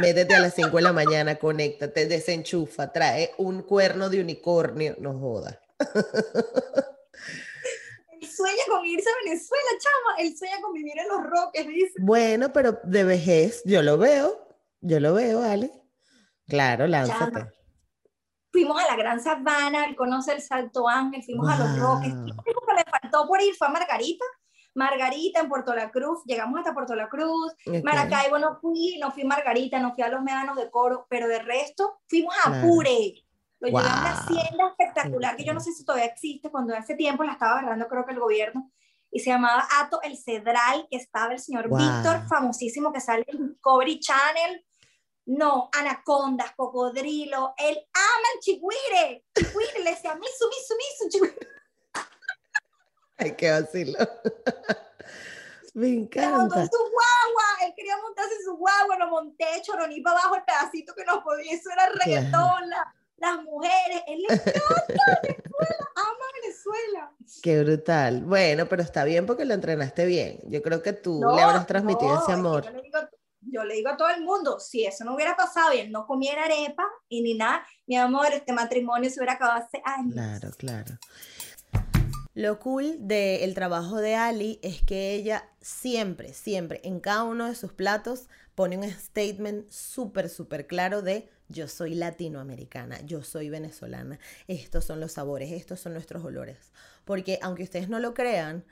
[0.02, 4.96] Métete a las 5 de la mañana, conéctate, desenchufa, trae un cuerno de unicornio.
[5.00, 5.62] No joda.
[8.20, 10.18] Él sueña con irse a Venezuela, chama.
[10.20, 11.94] Él sueña con vivir en los roques, dice.
[12.00, 14.47] Bueno, pero de vejez, yo lo veo.
[14.82, 15.72] Yo lo veo, Ale.
[16.48, 17.48] Claro, lánzate.
[18.52, 22.14] Fuimos a la Gran Sabana, él conoce el Salto Ángel, fuimos a los roques.
[22.14, 24.26] Lo único que le faltó por ir fue a Margarita.
[24.74, 27.84] Margarita en Puerto La Cruz, llegamos hasta Puerto La Cruz, Ok.
[27.84, 31.28] Maracaibo no fui, no fui a Margarita, no fui a los médanos de coro, pero
[31.28, 32.68] de resto fuimos a Claro.
[32.68, 33.26] Apure.
[33.60, 36.94] Lo llevé a una hacienda espectacular que yo no sé si todavía existe, cuando hace
[36.94, 38.72] tiempo la estaba agarrando creo que el gobierno,
[39.10, 41.82] y se llamaba Ato El Cedral, que estaba el señor Guau.
[41.82, 44.64] Víctor, famosísimo, que sale en Discovery Channel.
[45.28, 51.38] No, anacondas, cocodrilo, él ama el chigüire, chigüire, le decía misu, misu, misu, chigüire.
[53.18, 53.98] Ay, qué vacilo.
[55.74, 56.66] Me Se montó en encanta.
[56.72, 60.96] su guagua, él quería montarse en su guagua, lo monté, choroní para abajo el pedacito
[60.96, 64.62] que nos podía, eso era reggaetón, la- las mujeres, él le encanta
[65.24, 67.12] Venezuela, ama Venezuela.
[67.44, 68.22] Qué brutal.
[68.24, 70.40] Bueno, pero está bien porque lo entrenaste bien.
[70.46, 72.64] Yo creo que tú le habrás transmitido ese amor.
[72.64, 73.00] Yo le, digo,
[73.52, 76.06] yo le, digo, a todo el mundo, si eso no hubiera pasado y él no
[76.06, 80.14] comiera arepa y ni nada, mi amor, este matrimonio se hubiera acabado hace años.
[80.14, 80.98] Claro, claro.
[82.34, 87.56] Lo cool del trabajo de Ali es que ella siempre, siempre, en cada uno de
[87.56, 94.20] sus platos pone un statement súper, súper claro de yo soy latinoamericana, yo soy venezolana,
[94.48, 96.58] estos son los sabores, estos son nuestros olores.
[97.06, 98.64] Porque aunque ustedes no lo crean,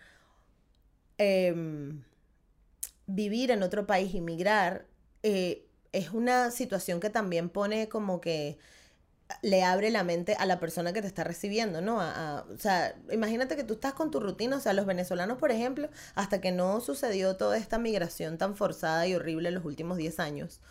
[1.17, 2.03] em,
[3.07, 4.87] vivir en otro país, inmigrar,
[5.23, 8.57] eh, es una situación que también pone como que
[9.41, 11.97] le abre la mente a la persona que te está recibiendo, ¿no?
[11.97, 15.89] o sea, imagínate que tú estás con tu rutina, o sea, los venezolanos, por ejemplo,
[16.13, 20.19] hasta que no sucedió toda esta migración tan forzada y horrible en los últimos 10
[20.19, 20.61] años,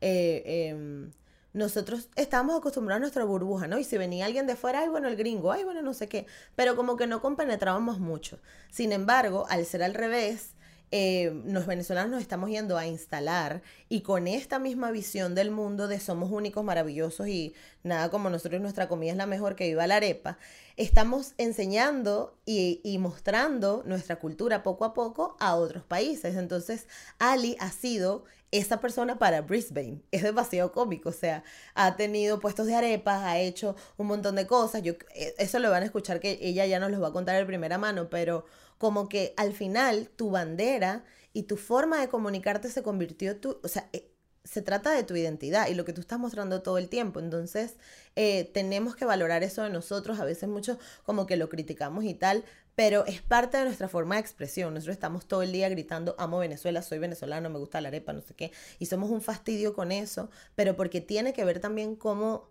[0.00, 1.10] eh, em,
[1.52, 3.78] nosotros estábamos acostumbrados a nuestra burbuja, ¿no?
[3.78, 6.26] Y si venía alguien de fuera, ay, bueno, el gringo, ay, bueno, no sé qué,
[6.54, 8.38] pero como que no compenetrábamos mucho.
[8.70, 10.50] Sin embargo, al ser al revés,
[10.90, 11.32] eh,
[11.66, 16.30] venezolanos nos estamos yendo a instalar y con esta misma visión del mundo de somos
[16.30, 20.38] únicos, maravillosos y nada como nosotros, nuestra comida es la mejor que viva la arepa,
[20.76, 26.36] estamos enseñando y, y mostrando nuestra cultura poco a poco a otros países.
[26.36, 26.86] Entonces,
[27.18, 28.24] Ali ha sido
[28.58, 30.02] esa persona para Brisbane.
[30.10, 34.46] Es demasiado cómico, o sea, ha tenido puestos de arepas, ha hecho un montón de
[34.46, 34.82] cosas.
[34.82, 37.36] Yo, eh, eso lo van a escuchar que ella ya nos lo va a contar
[37.36, 38.44] de primera mano, pero
[38.78, 43.68] como que al final tu bandera y tu forma de comunicarte se convirtió, tu, o
[43.68, 44.10] sea, eh,
[44.46, 47.20] se trata de tu identidad y lo que tú estás mostrando todo el tiempo.
[47.20, 47.74] Entonces,
[48.14, 50.20] eh, tenemos que valorar eso de nosotros.
[50.20, 54.14] A veces mucho como que lo criticamos y tal, pero es parte de nuestra forma
[54.14, 54.72] de expresión.
[54.74, 58.20] Nosotros estamos todo el día gritando, amo Venezuela, soy venezolano, me gusta la arepa, no
[58.20, 58.52] sé qué.
[58.78, 62.48] Y somos un fastidio con eso, pero porque tiene que ver también cómo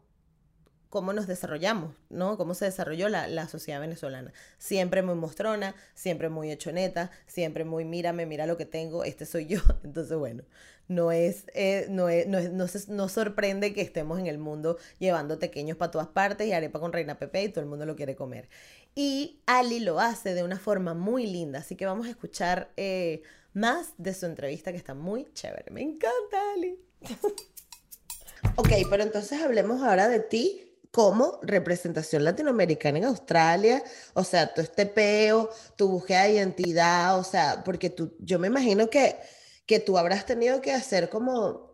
[0.96, 2.38] cómo nos desarrollamos, ¿no?
[2.38, 4.32] Cómo se desarrolló la, sociedad venezolana.
[4.58, 9.46] Siempre muy mostrona, siempre muy hechoneta, siempre muy mírame, mira lo que tengo, este soy
[9.46, 9.60] yo.
[9.84, 10.44] Entonces, bueno,
[10.88, 12.40] no es, eh, no, es, no,
[12.88, 16.94] no, sorprende que estemos en el mundo llevando pequeños para todas partes y arepa con
[16.94, 18.48] reina Pepe y todo el mundo lo quiere comer.
[18.96, 23.22] Y Ali lo hace de una forma muy linda, así que vamos a escuchar eh,
[23.52, 25.72] más de su entrevista que está muy chévere.
[25.72, 26.80] Me encanta Ali.
[28.56, 34.62] ok, pero entonces hablemos ahora de ti como representación latinoamericana en Australia, o sea, tu
[34.62, 39.18] este peo, tu búsqueda de identidad, o sea, porque tú, yo me imagino que,
[39.66, 41.74] que tú habrás tenido que hacer como,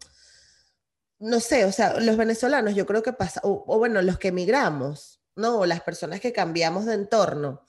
[1.20, 5.22] no sé, o sea, los venezolanos yo creo que pasa, o, bueno, los que emigramos,
[5.36, 5.60] ¿no?
[5.60, 7.64] O las personas que cambiamos de entorno,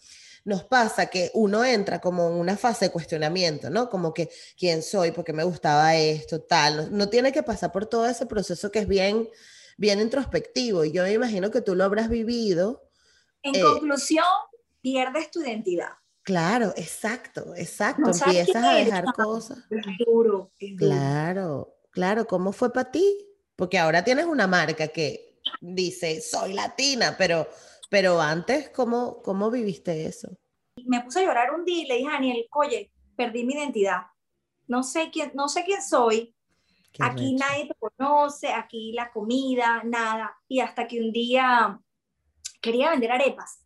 [0.46, 3.90] nos pasa que uno entra como en una fase de cuestionamiento, ¿no?
[3.90, 5.10] Como que, ¿quién soy?
[5.10, 6.40] ¿Por qué me gustaba esto?
[6.40, 6.96] Tal.
[6.96, 9.28] no tiene que pasar por todo ese proceso que es bien
[9.76, 12.88] bien introspectivo y yo me imagino que tú lo habrás vivido.
[13.42, 14.24] En eh, conclusión,
[14.80, 15.92] pierdes tu identidad.
[16.22, 18.10] Claro, exacto, exacto.
[18.10, 19.58] Empiezas a dejar cosas.
[20.06, 22.26] duro, Claro, claro.
[22.26, 23.26] ¿Cómo fue para ti?
[23.56, 27.48] Porque ahora tienes una marca que dice, soy latina, pero,
[27.90, 30.28] pero antes, ¿cómo, ¿cómo viviste eso?
[30.84, 34.02] Me puse a llorar un día y le dije a Daniel, oye, perdí mi identidad.
[34.68, 36.34] No sé quién, no sé quién soy,
[37.00, 40.36] aquí nadie te conoce, aquí la comida, nada.
[40.48, 41.80] Y hasta que un día
[42.60, 43.58] quería vender arepas.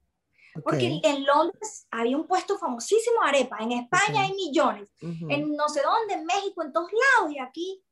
[0.62, 3.60] Porque en Londres había un puesto famosísimo de arepas.
[3.60, 4.90] En España hay millones.
[5.00, 7.34] En no sé dónde, en México, en todos lados.
[7.34, 7.82] Y aquí,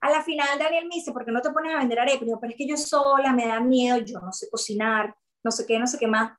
[0.00, 2.22] a la final, Daniel me dice, ¿por qué no te pones a vender arepas?
[2.26, 5.50] Y yo, pero es que yo sola, me da miedo, yo no sé cocinar, no
[5.50, 6.38] sé qué, no sé qué más.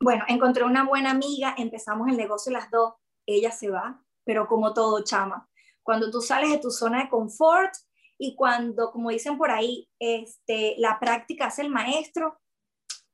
[0.00, 2.94] Bueno, encontré una buena amiga, empezamos el negocio las dos.
[3.24, 5.48] Ella se va, pero como todo, chama.
[5.82, 7.72] Cuando tú sales de tu zona de confort,
[8.22, 12.38] y cuando, como dicen por ahí, este, la práctica hace el maestro,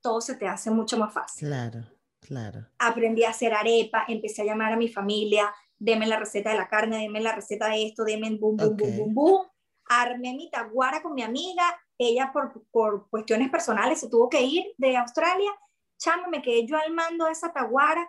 [0.02, 1.48] todo se te hace mucho más fácil.
[1.48, 1.80] Claro,
[2.20, 2.66] claro.
[2.78, 6.68] Aprendí a hacer arepa, empecé a llamar a mi familia, deme la receta de la
[6.68, 9.46] carne, deme la receta de esto, deme boom, boom, boom, boom, boom.
[9.88, 11.64] Armé mi taguara con mi amiga,
[11.96, 15.50] ella por, por cuestiones personales se tuvo que ir de Australia,
[15.96, 18.06] chamo, me quedé yo al mando de esa taguara,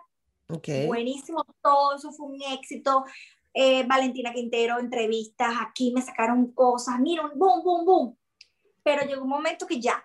[0.52, 0.88] Okay.
[0.88, 3.04] Buenísimo, todo eso fue un éxito.
[3.52, 8.16] Eh, Valentina Quintero, entrevistas, aquí me sacaron cosas, mira, boom, boom, boom.
[8.82, 10.02] Pero llegó un momento que ya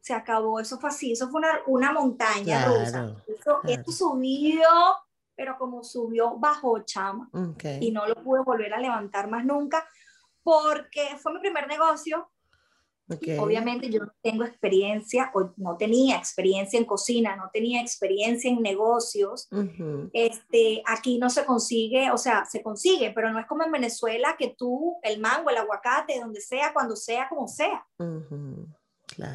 [0.00, 3.16] se acabó, eso fue así, eso fue una, una montaña rusa.
[3.64, 4.68] Esto subió,
[5.34, 7.30] pero como subió, bajó chama.
[7.80, 9.86] Y no lo pude volver a levantar más nunca,
[10.42, 12.28] porque fue mi primer negocio,
[13.38, 18.62] Obviamente yo no tengo experiencia, o no tenía experiencia en cocina, no tenía experiencia en
[18.62, 19.48] negocios.
[20.12, 24.36] este, aquí no se consigue, o sea, se consigue, pero no es como en Venezuela
[24.38, 27.86] que tú, el mango, el aguacate, donde sea, cuando sea, como sea.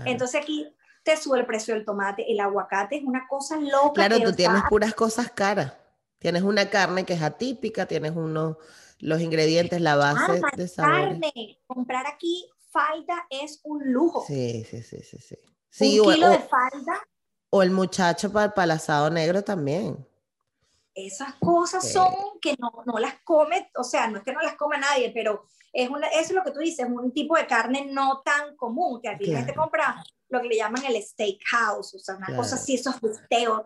[0.06, 0.68] Entonces aquí
[1.04, 3.94] te sube el precio del tomate, el aguacate es una cosa loca.
[3.94, 5.74] Claro, que, tú tienes puras cosas caras.
[6.20, 8.58] Tienes una carne que es atípica, tienes unos,
[9.00, 11.20] los ingredientes, la base ah, de sabores.
[11.20, 14.24] carne, comprar aquí falda es un lujo.
[14.28, 15.36] Sí, sí, sí, sí, sí.
[15.70, 17.02] Sí, un o, kilo o- de falda,
[17.50, 20.06] o el muchacho para, el asado negro también.
[21.00, 21.94] esas cosas Sí.
[21.94, 22.12] son
[22.42, 25.46] que no, no las come, o sea, no es que no las coma nadie, pero
[25.72, 29.00] es una, eso es lo que tú dices, un tipo de carne no tan común,
[29.02, 29.62] que aquí la gente Claro.
[29.63, 32.56] compra lo que le llaman el steakhouse, o sea, una cosa Claro.
[32.63, 33.62] así, esos bisteos.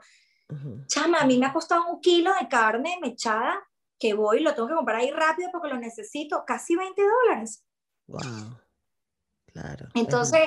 [0.87, 3.57] Chama, a mí me ha costado un kilo de carne mechada
[3.97, 7.63] que voy lo tengo que comprar ahí rápido porque lo necesito, casi 20 dólares.
[8.07, 8.57] Wow.
[9.53, 9.87] Claro.
[9.93, 10.41] Entonces,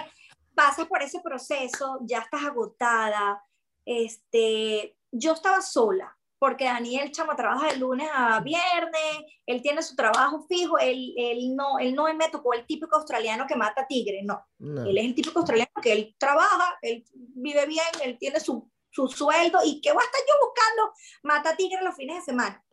[0.54, 3.42] pasas por ese proceso, ya estás agotada.
[3.84, 9.94] Este, yo estaba sola, porque Daniel Chama trabaja de lunes a viernes, él tiene su
[9.94, 14.22] trabajo fijo, él, él no, él no me tocó el típico australiano que mata tigre,
[14.24, 14.44] no.
[14.58, 14.84] no.
[14.84, 19.08] Él es el típico australiano que él trabaja, él vive bien, él tiene su, su
[19.08, 20.92] sueldo y ¿qué voy a estar yo buscando?
[21.22, 22.63] Mata tigre los fines de semana.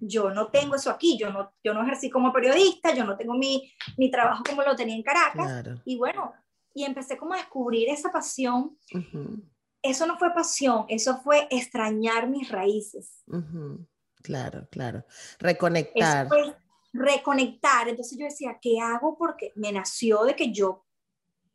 [0.00, 3.34] Yo no tengo eso aquí, yo no, yo no ejercí como periodista, yo no tengo
[3.34, 5.46] mi, mi trabajo como lo tenía en Caracas.
[5.46, 5.80] Claro.
[5.84, 6.32] Y bueno,
[6.74, 8.78] y empecé como a descubrir esa pasión.
[8.94, 9.42] Ujú,
[9.82, 13.22] Eso no fue pasión, eso fue extrañar mis raíces.
[13.26, 13.86] ujú.
[14.22, 14.98] Claro, claro.
[15.08, 16.28] Eso Reconectar.
[16.28, 16.56] fue
[16.92, 17.88] reconectar.
[17.88, 19.16] Entonces yo decía, ¿qué hago?
[19.16, 20.84] Porque me nació de que yo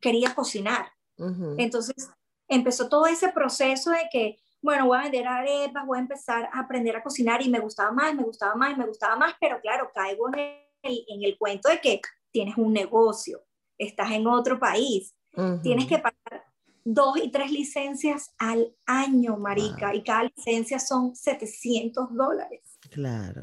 [0.00, 0.90] quería cocinar.
[1.18, 2.10] Ujú, Entonces
[2.48, 6.60] empezó todo ese proceso de que, bueno, voy a vender arepas, voy a empezar a
[6.60, 9.90] aprender a cocinar y me gustaba más, me gustaba más, me gustaba más, pero claro,
[9.94, 10.38] caigo en
[10.82, 12.00] el, en el cuento de que
[12.32, 13.44] tienes un negocio,
[13.76, 15.14] estás en otro país,
[15.62, 15.94] tienes ujú.
[15.94, 16.46] que pagar
[16.82, 19.96] dos y tres licencias al año, marica, Wow.
[19.96, 22.78] y cada licencia son 700 dólares.
[22.90, 23.42] Claro.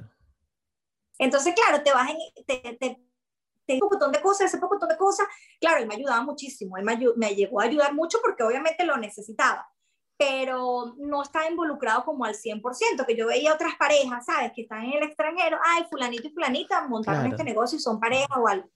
[1.19, 2.99] Entonces, claro, te vas en, te, te,
[3.67, 5.27] te un montón de cosas, ese montón de cosas.
[5.59, 8.85] Claro, él me ayudaba muchísimo, él me, ayu- me llegó a ayudar mucho porque obviamente
[8.85, 9.67] lo necesitaba,
[10.21, 14.51] pero no estaba involucrado como al 100%, que yo veía otras parejas, ¿sabes?
[14.55, 17.35] Que están en el extranjero, ay, fulanito y fulanita montaron Claro.
[17.35, 18.69] este negocio y son pareja o algo.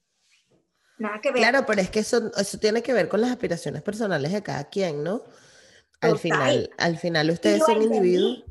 [0.97, 1.41] Nada que ver.
[1.41, 4.63] Claro, pero es que eso, eso tiene que ver con las aspiraciones personales de cada
[4.63, 5.21] quien, ¿no?
[6.01, 6.17] Al Total.
[6.19, 8.43] final, al final ustedes son individuos.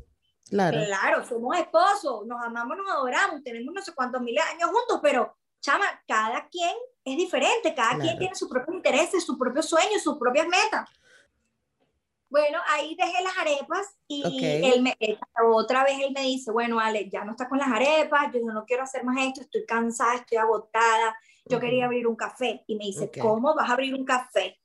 [0.49, 0.77] Claro.
[0.85, 4.99] Claro, somos esposos, nos amamos, nos adoramos, tenemos no sé cuántos miles de años juntos,
[5.01, 8.19] pero chama, cada quien es diferente, cada quien Claro.
[8.19, 10.87] tiene sus propios intereses, sus propios sueños, sus propias metas.
[12.35, 14.73] Bueno, ahí dejé las arepas y Ok.
[14.73, 15.17] él me, él-
[15.53, 18.65] otra vez él me dice, bueno, Ale, ya no estás con las arepas, yo no
[18.65, 21.85] quiero hacer más esto, estoy cansada, estoy agotada, yo quería Ujú.
[21.85, 22.65] abrir un café.
[22.67, 23.19] Y me dice, Ok.
[23.21, 24.59] ¿cómo vas a abrir un café?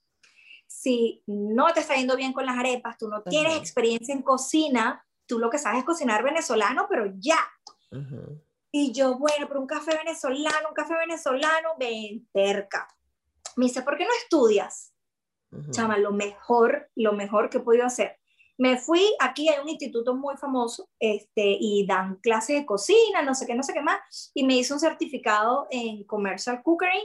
[0.66, 3.60] Si no te está yendo bien con las arepas, tú no tienes Ajá.
[3.60, 7.38] experiencia en cocina, tú lo que sabes es cocinar venezolano, pero ya.
[7.92, 8.42] Ujú.
[8.72, 12.88] Y yo, bueno, pero un café venezolano, un café venezolano, ven, terca.
[13.54, 14.92] Me dice, ¿por qué no estudias?
[15.70, 18.16] Chama, lo mejor, lo mejor que he podido hacer.
[18.58, 23.34] Me fui, aquí hay un instituto muy famoso, este, y dan clases de cocina, no
[23.34, 27.00] sé qué, no sé qué más, y me hice un certificado en commercial cookery,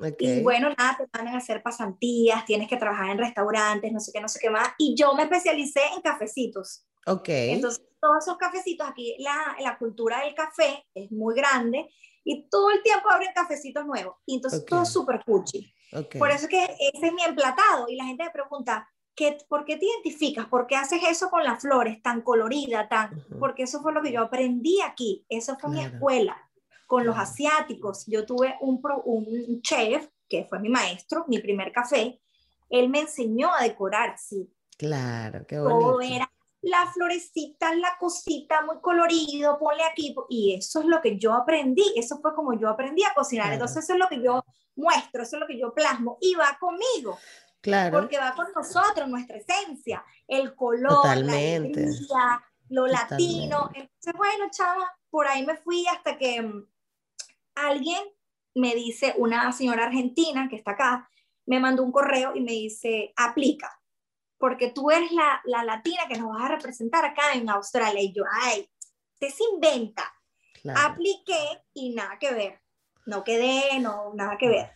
[0.00, 0.16] Ok.
[0.18, 4.12] y bueno, nada, te mandan a hacer pasantías, tienes que trabajar en restaurantes, no sé
[4.12, 6.86] qué, no sé qué más, y yo me especialicé en cafecitos.
[7.06, 7.28] Ok.
[7.28, 11.90] Entonces, todos esos cafecitos, aquí la, la cultura del café es muy grande
[12.24, 14.16] y todo el tiempo abren cafecitos nuevos.
[14.24, 14.68] Y entonces Ok.
[14.70, 15.70] todo es súper cuchi.
[15.94, 16.18] Ok.
[16.18, 17.86] Por eso es que ese es mi emplatado.
[17.88, 20.46] Y la gente me pregunta, ¿qué, ¿por qué te identificas?
[20.46, 22.88] ¿Por qué haces eso con las flores tan colorida?
[22.88, 23.16] Tan...
[23.16, 23.38] Ujú.
[23.38, 25.24] Porque eso fue lo que yo aprendí aquí.
[25.28, 25.94] Eso fue mi Claro.
[25.94, 26.50] escuela.
[26.86, 27.30] Con los Claro.
[27.30, 28.04] asiáticos.
[28.06, 32.20] Yo tuve un, pro- un chef que fue mi maestro, mi primer café.
[32.68, 36.14] Él me enseñó a decorar así Claro, qué todo bonito.
[36.14, 36.30] era
[36.64, 41.84] la florecita, la cosita muy colorido, ponle aquí, y eso es lo que yo aprendí,
[41.96, 43.54] eso fue como yo aprendí a cocinar, Claro.
[43.54, 44.44] entonces eso es lo que yo
[44.76, 47.18] muestro, eso es lo que yo plasmo, y va conmigo,
[47.60, 47.98] Claro.
[48.00, 51.80] porque va con nosotros, nuestra esencia, el color, Totalmente.
[51.80, 56.66] la alegría, lo latino, entonces bueno, chava, por ahí me fui hasta que mm,
[57.56, 58.02] alguien
[58.54, 61.10] me dice, una señora argentina que está acá,
[61.46, 63.80] me mandó un correo y me dice, aplica,
[64.38, 68.02] porque tú eres la, la latina que nos vas a representar acá en Australia.
[68.02, 68.68] Y yo, ay,
[69.14, 70.12] usted se inventa.
[70.62, 70.80] claro.
[70.92, 72.60] Apliqué y nada que ver.
[73.06, 74.70] No quedé, no, nada que ver.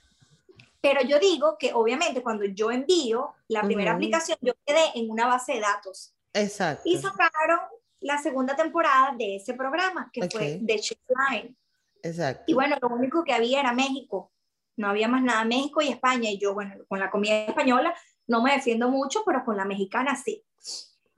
[0.80, 3.96] Pero yo digo que obviamente cuando yo envío la primera Ujú.
[3.96, 6.14] aplicación, yo quedé en una base de datos.
[6.32, 6.82] Exacto.
[6.84, 7.58] Y sacaron
[8.00, 10.66] la segunda temporada de ese programa, que fue Ok.
[10.66, 10.98] The Chef
[11.30, 11.56] Line.
[12.02, 12.44] Exacto.
[12.46, 14.32] Y bueno, lo único que había era México.
[14.76, 16.30] No había más nada, México y España.
[16.30, 17.92] Y yo, bueno, con la comida española
[18.28, 20.44] no me defiendo mucho, pero con la mexicana sí.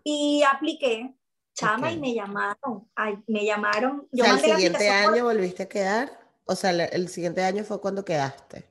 [0.02, 1.14] Y apliqué,
[1.54, 2.88] chama, y me llamaron.
[2.94, 4.08] Ay, me llamaron.
[4.12, 6.20] Yo o sea, el siguiente aplicación por- año volviste a quedar.
[6.46, 8.68] O sea, el siguiente año fue cuando quedaste.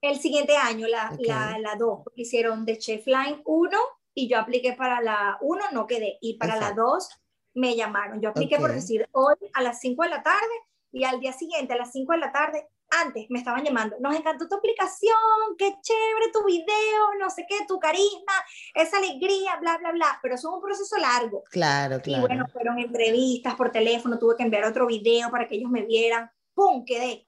[0.00, 1.20] el siguiente año, la, Ok.
[1.20, 3.78] la, la dos, porque hicieron The Chef Line 1
[4.14, 7.08] y yo apliqué para la 1, no quedé, y para la 2
[7.54, 8.20] me llamaron.
[8.20, 10.54] Yo apliqué por decir hoy a las 5 de la tarde
[10.92, 12.68] y al día siguiente a las 5 de la tarde,
[13.04, 13.96] antes me estaban llamando.
[14.00, 15.16] Nos encantó tu aplicación,
[15.56, 18.32] qué chévere tu video, no sé qué, tu carisma,
[18.74, 20.18] esa alegría, bla, bla, bla.
[20.22, 21.42] Pero eso es un proceso largo.
[21.50, 22.26] Claro, Y claro.
[22.26, 26.30] bueno, fueron entrevistas por teléfono, tuve que enviar otro video para que ellos me vieran.
[26.54, 26.84] ¡Pum!
[26.84, 27.26] Quedé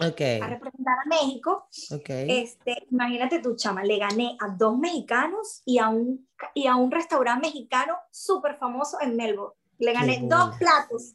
[0.00, 1.68] a ok, representar a México.
[1.92, 2.08] ok.
[2.08, 6.90] Este, imagínate tú, chama, le gané a dos mexicanos y a un, y a un
[6.90, 9.54] restaurante mexicano súper famoso en Melbourne.
[9.78, 11.14] Le gané dos platos.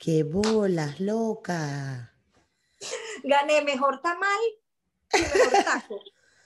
[0.00, 2.10] ¡Qué bolas, loca!
[3.22, 4.40] Gané mejor tamal
[5.12, 6.00] y mejor taco.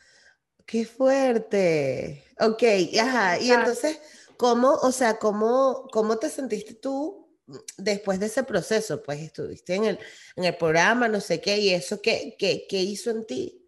[0.66, 2.24] ¡Qué fuerte!
[2.40, 2.64] Ok,
[3.00, 3.38] ajá.
[3.38, 4.00] Y entonces,
[4.36, 7.28] ¿cómo, o sea, cómo, cómo te sentiste tú
[7.76, 9.00] después de ese proceso?
[9.04, 9.98] Pues estuviste en el,
[10.34, 13.64] en el programa, no sé qué, y eso, ¿qué, qué, qué hizo en ti?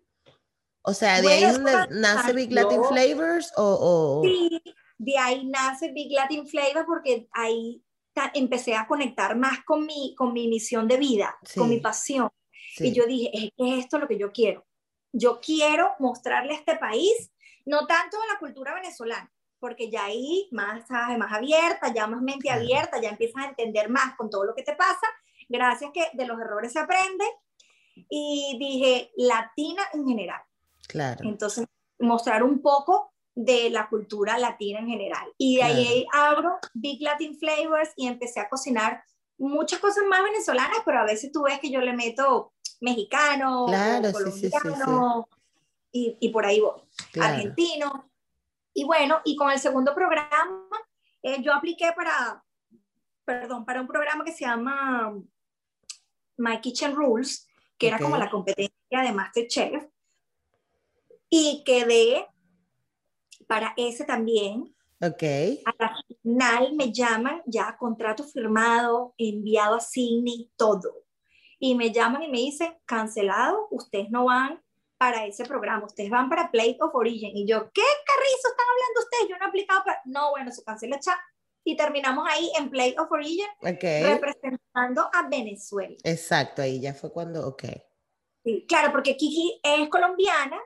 [0.83, 2.83] O sea, ¿de ahí Bueno, donde nace Big Latin.
[2.83, 3.53] Flavors?
[3.57, 4.61] O, o- Sí,
[4.99, 7.85] de ahí nace Big Latin Flavor porque ahí
[8.35, 11.81] empecé a conectar más con mi, con mi misión de vida, con mi Sí.
[11.81, 12.31] pasión.
[12.75, 14.67] sí, Y yo dije, es que es esto lo que yo quiero.
[15.13, 17.31] Yo quiero mostrarle a este país,
[17.65, 21.17] no tanto a la cultura venezolana, porque ya ahí más, ¿sabes?
[21.19, 22.61] más abierta, ya más mente Claro.
[22.61, 25.07] abierta, ya empiezas a entender más con todo lo que te pasa,
[25.49, 27.25] gracias que de los errores se aprende.
[28.11, 30.43] Y dije, latina en general.
[30.87, 31.25] claro.
[31.27, 31.67] Entonces,
[31.99, 35.29] mostrar un poco de la cultura latina en general.
[35.37, 39.05] Y de ahí abro Big Latin Flavors y empecé a cocinar
[39.39, 43.67] muchas cosas más venezolanas, pero a veces tú ves que yo le meto mexicano, o
[43.67, 44.51] Claro, sí, sí, sí, sí.
[44.51, 45.29] colombiano,
[45.93, 46.81] Y, y por ahí voy,
[47.13, 47.35] claro.
[47.35, 48.11] argentino.
[48.73, 50.69] Y bueno, y con el segundo programa,
[51.23, 52.43] eh, yo apliqué para,
[53.27, 55.15] perdón, para un programa que se llama
[56.39, 59.85] My Kitchen Rules, que era como la competencia de Masterchef.
[61.29, 62.27] Y quedé
[63.47, 64.75] para ese también.
[65.03, 65.23] Ok,
[65.67, 71.05] A la final me llaman ya contrato firmado, enviado a Sydney, todo.
[71.59, 74.63] Y me llaman y me dicen, cancelado, ustedes no van
[74.97, 77.37] para ese programa, ustedes van para Plate of Origin.
[77.37, 79.29] Y yo, ¿qué carrizo están hablando ustedes?
[79.29, 80.01] Yo no he aplicado para...
[80.07, 81.19] No, bueno, se cancela ya.
[81.63, 83.83] Y terminamos ahí en Plate of Origin ok.
[83.83, 85.97] representando a Venezuela.
[86.05, 87.65] Exacto, ahí ya fue cuando, ok.
[88.45, 90.59] Sí, claro, porque Kiki es colombiana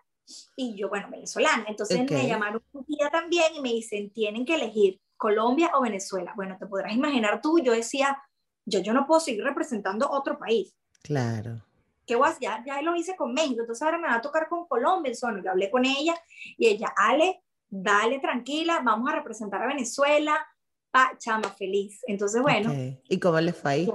[0.57, 1.65] y yo, bueno, venezolana.
[1.69, 6.33] Entonces me llamaron un día también y me dicen, tienen que elegir Colombia o Venezuela.
[6.37, 8.21] Bueno, te podrás imaginar tú, yo decía,
[8.65, 10.75] yo, yo no puedo seguir representando otro país.
[11.03, 11.63] Claro.
[12.07, 12.43] ¿Qué voy a hacer?
[12.43, 15.13] Ya, ya lo hice con México, entonces ahora me va a tocar con Colombia.
[15.13, 16.15] Entonces, yo hablé con ella
[16.57, 20.47] y ella, Ale, dale tranquila, vamos a representar a Venezuela.
[20.91, 22.01] Pa, chama, feliz.
[22.09, 22.73] Entonces, bueno.
[23.09, 23.93] ¿Y cómo le fue ahí?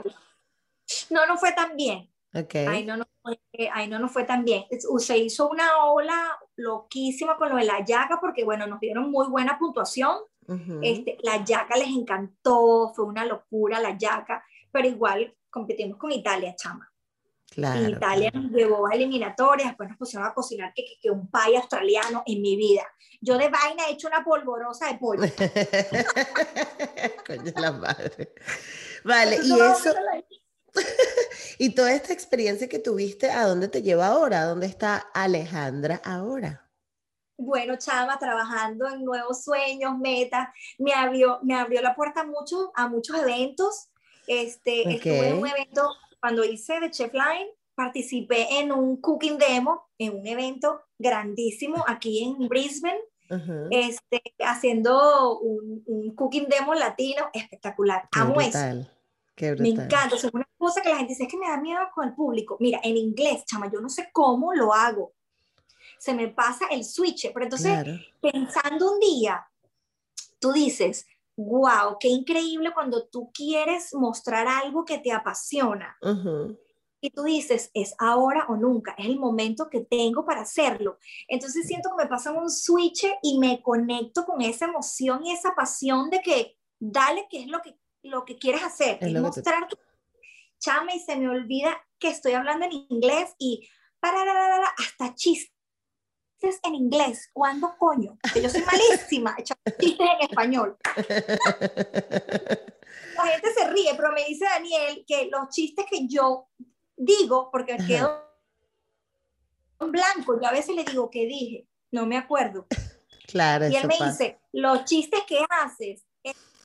[1.10, 2.10] no, no fue tan bien.
[2.34, 2.56] Ok.
[2.68, 4.66] Ahí no, nos fue, ahí no nos fue tan bien.
[5.00, 9.28] Se hizo una ola loquísima con lo de la yaca porque, bueno, nos dieron muy
[9.28, 10.18] buena puntuación.
[10.84, 16.56] Este, la yaca les encantó, fue una locura la yaca, pero igual competimos con Italia,
[16.56, 16.92] chama.
[17.50, 17.90] Claro.
[17.90, 18.48] Italia claro.
[18.48, 22.22] nos llevó a eliminatorias, después nos pusieron a cocinar que, que, que un pay australiano
[22.28, 22.84] en mi vida.
[23.22, 25.22] Yo de vaina he hecho una polvorosa de pollo.
[27.26, 28.34] Coño la madre.
[29.04, 29.94] Vale, y eso,
[31.58, 34.42] y toda esta experiencia que tuviste, ¿a dónde te lleva ahora?
[34.42, 36.66] ¿A dónde está Alejandra ahora?
[37.38, 42.88] bueno, chama, trabajando en nuevos sueños, metas, me abrió, me abrió la puerta mucho, a
[42.88, 43.90] muchos eventos.
[44.28, 45.90] Este, Estuve en un evento,
[46.20, 52.24] cuando hice de Chef Line, participé en un cooking demo, en un evento grandísimo aquí
[52.24, 53.02] en Brisbane,
[53.72, 58.08] este, haciendo un, un cooking demo latino espectacular.
[58.12, 58.88] Qué Amo eso.
[59.36, 61.58] Qué Me encanta, o sea, una cosa que la gente dice es que me da
[61.60, 62.56] miedo con el público.
[62.60, 65.14] Mira, en inglés, chama, yo no sé cómo lo hago.
[66.00, 68.00] Se me pasa el switch, pero entonces Claro.
[68.22, 69.46] pensando un día,
[70.40, 71.06] tú dices,
[71.36, 76.58] wow, qué increíble cuando tú quieres mostrar algo que te apasiona Ujú.
[77.02, 80.98] y tú dices, es ahora o nunca, es el momento que tengo para hacerlo.
[81.28, 85.54] Entonces siento que me pasa un switch y me conecto con esa emoción y esa
[85.56, 89.68] pasión de que dale que es lo que, lo que quieres hacer, Es que mostrar
[89.68, 89.78] tu
[90.60, 93.68] chama y se me olvida que estoy hablando en inglés y
[94.00, 94.22] para
[94.78, 95.52] hasta chistes
[96.64, 97.30] en inglés.
[97.34, 98.18] ¿Cuándo coño?
[98.34, 100.78] Que yo soy malísima chistes en español.
[103.16, 106.50] La gente se ríe, pero me dice Daniel que los chistes que yo
[106.96, 107.88] digo, porque Ajá.
[107.88, 108.26] quedo
[109.80, 112.68] en blanco, yo a veces le digo que dije, no me acuerdo.
[113.28, 114.12] Claro, Y él me pasa.
[114.12, 116.06] dice, los chistes que haces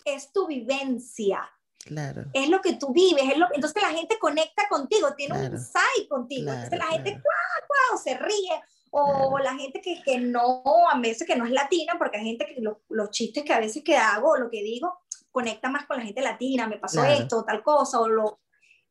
[0.04, 1.48] es, tu vivencia,
[1.84, 2.24] Claro.
[2.34, 5.48] es lo que tú vives, es lo, entonces la gente conecta contigo, tiene Claro.
[5.48, 6.44] un insight contigo.
[6.44, 7.10] Claro, entonces la gente.
[7.12, 7.98] ¡guau, guau!
[7.98, 12.18] se ríe o la gente que, que no, a veces que no es latina, porque
[12.18, 14.98] hay gente que los chistes que a veces que hago, lo que digo,
[15.30, 18.40] conecta más con la gente latina, me pasó esto, tal cosa, o lo...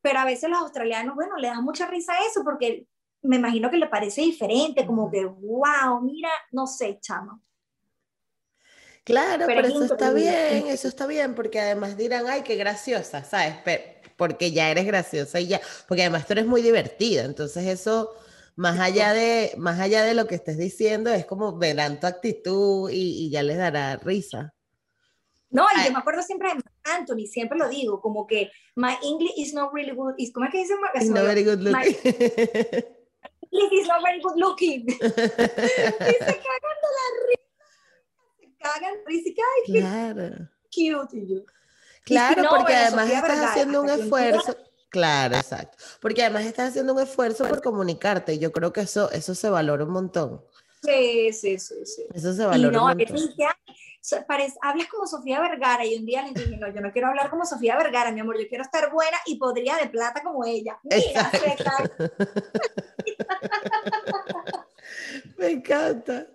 [0.01, 2.87] Pero a veces los australianos, bueno, le da mucha risa eso, porque
[3.21, 7.41] me imagino que le parece diferente, como que, wow, mira, no sé, chama.
[9.09, 13.55] Claro, pero, eso está bien, eso está bien, porque además dirán, ay, qué graciosa, ¿sabes?
[14.15, 18.11] porque ya eres graciosa y ya, porque además tú eres muy divertida, entonces eso,
[18.55, 22.91] más allá de, más allá de lo que estés diciendo, es como verán tu actitud
[22.91, 24.53] y, ya les dará risa.
[25.49, 29.33] No, y yo me acuerdo siempre de Anthony, siempre lo digo, como que my English
[29.37, 30.75] is not really good, ¿cómo es que dice?
[30.93, 31.95] It's not very good looking.
[33.51, 34.85] English is not very good looking.
[34.87, 37.48] y se cagan de la risa,
[38.59, 40.49] cagan y ay, claro.
[40.71, 41.41] cute, y yo.
[42.03, 44.55] Claro, porque además estás haciendo un esfuerzo.
[44.89, 45.77] Claro, exacto.
[46.01, 48.33] Porque además estás haciendo un esfuerzo por comunicarte.
[48.33, 50.43] y Yo creo que eso, eso se valora un montón.
[50.83, 52.07] Sí, sí, sí, sí.
[52.13, 53.17] Eso se valora un montón.
[54.27, 57.29] Parece, hablas como Sofía Vergara y un día le dije, no, yo no quiero hablar
[57.29, 60.79] como Sofía Vergara, mi amor, yo quiero estar buena y podría de plata como ella.
[60.83, 61.29] Mira,
[65.37, 66.27] Me encanta.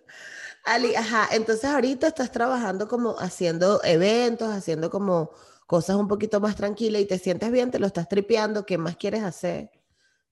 [0.65, 5.31] Ali, ajá, entonces ahorita estás trabajando como haciendo eventos, haciendo como
[5.67, 8.97] cosas un poquito más tranquilas y te sientes bien, te lo estás tripeando, ¿qué más
[8.97, 9.71] quieres hacer?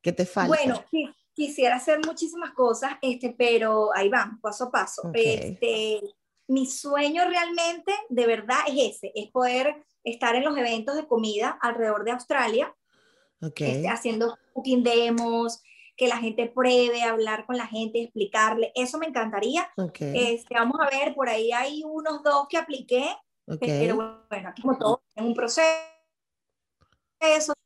[0.01, 0.57] ¿Qué te falta?
[0.57, 0.85] Bueno,
[1.35, 5.11] quisiera hacer muchísimas cosas, este, pero ahí van, paso a paso.
[5.13, 6.01] Este,
[6.49, 11.59] mi sueño realmente, de verdad, es ese, es poder estar en los eventos de comida
[11.61, 12.75] alrededor de Australia,
[13.41, 15.61] este, haciendo cooking demos,
[16.03, 19.71] que la gente pruebe, hablar con la gente, explicarle, eso me encantaría.
[20.01, 23.05] Este, vamos a ver, por ahí hay unos dos que apliqué,
[23.61, 25.71] pero bueno, aquí como todo, en un proceso,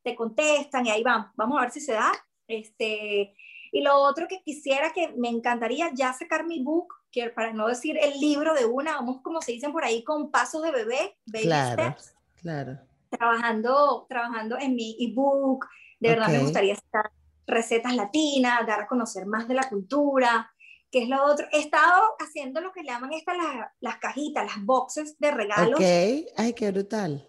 [0.02, 2.12] te contestan y ahí vamos, vamos a ver si se da.
[2.46, 3.34] Este,
[3.72, 7.68] y lo otro que quisiera que me encantaría ya sacar mi book, que para no
[7.68, 11.16] decir el libro de una, vamos como se dicen por ahí con pasos de bebé,
[11.24, 12.14] baby claro, steps.
[12.42, 12.78] Claro.
[13.08, 15.66] Trabajando, trabajando en mi ebook,
[16.00, 17.10] de verdad me gustaría estar
[17.46, 20.50] recetas latinas, dar a conocer más de la cultura,
[20.90, 21.46] que es lo otro.
[21.52, 25.78] He estado haciendo lo que llaman estas las, las cajitas, las boxes de regalos.
[25.80, 27.28] Ok, ay, qué brutal.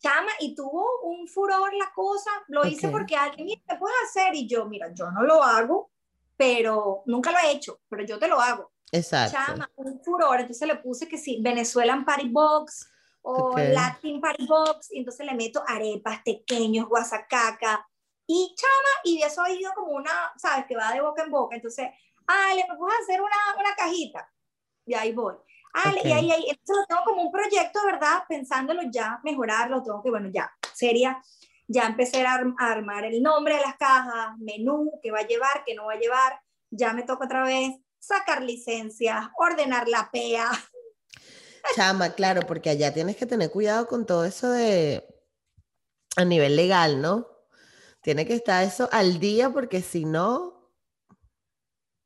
[0.00, 4.34] Chama, y tuvo un furor la cosa, lo hice porque alguien me ¿qué puedes hacer?
[4.34, 5.92] Y yo, mira, yo no lo hago,
[6.36, 8.72] pero nunca lo he hecho, pero yo te lo hago.
[8.90, 9.38] Exacto.
[9.38, 12.88] Chama, un furor, entonces le puse que sí, Venezuelan Party Box
[13.22, 17.88] o Latin Party Box, y entonces le meto arepas, pequeños, guasacaca,
[18.26, 20.66] y chama, y de eso ha ido como una, ¿sabes?
[20.66, 21.56] Que va de boca en boca.
[21.56, 21.88] Entonces,
[22.26, 24.30] Ale, ¿me puedes hacer una, una cajita?
[24.86, 25.34] Y ahí voy.
[25.72, 28.24] Ale, y ahí, ahí, esto lo tengo como un proyecto, ¿verdad?
[28.28, 31.22] Pensándolo ya, mejorarlo, tengo que, bueno, ya, sería,
[31.66, 35.74] ya empecé a, armar el nombre de las cajas, menú, qué va a llevar, qué
[35.74, 40.50] no va a llevar, ya me toca otra vez sacar licencias, ordenar la PEA.
[41.76, 45.06] Chama, claro, porque allá tienes que tener cuidado con todo eso de
[46.16, 47.31] a nivel legal, ¿no?
[48.02, 50.70] Tiene que estar eso al día porque si no...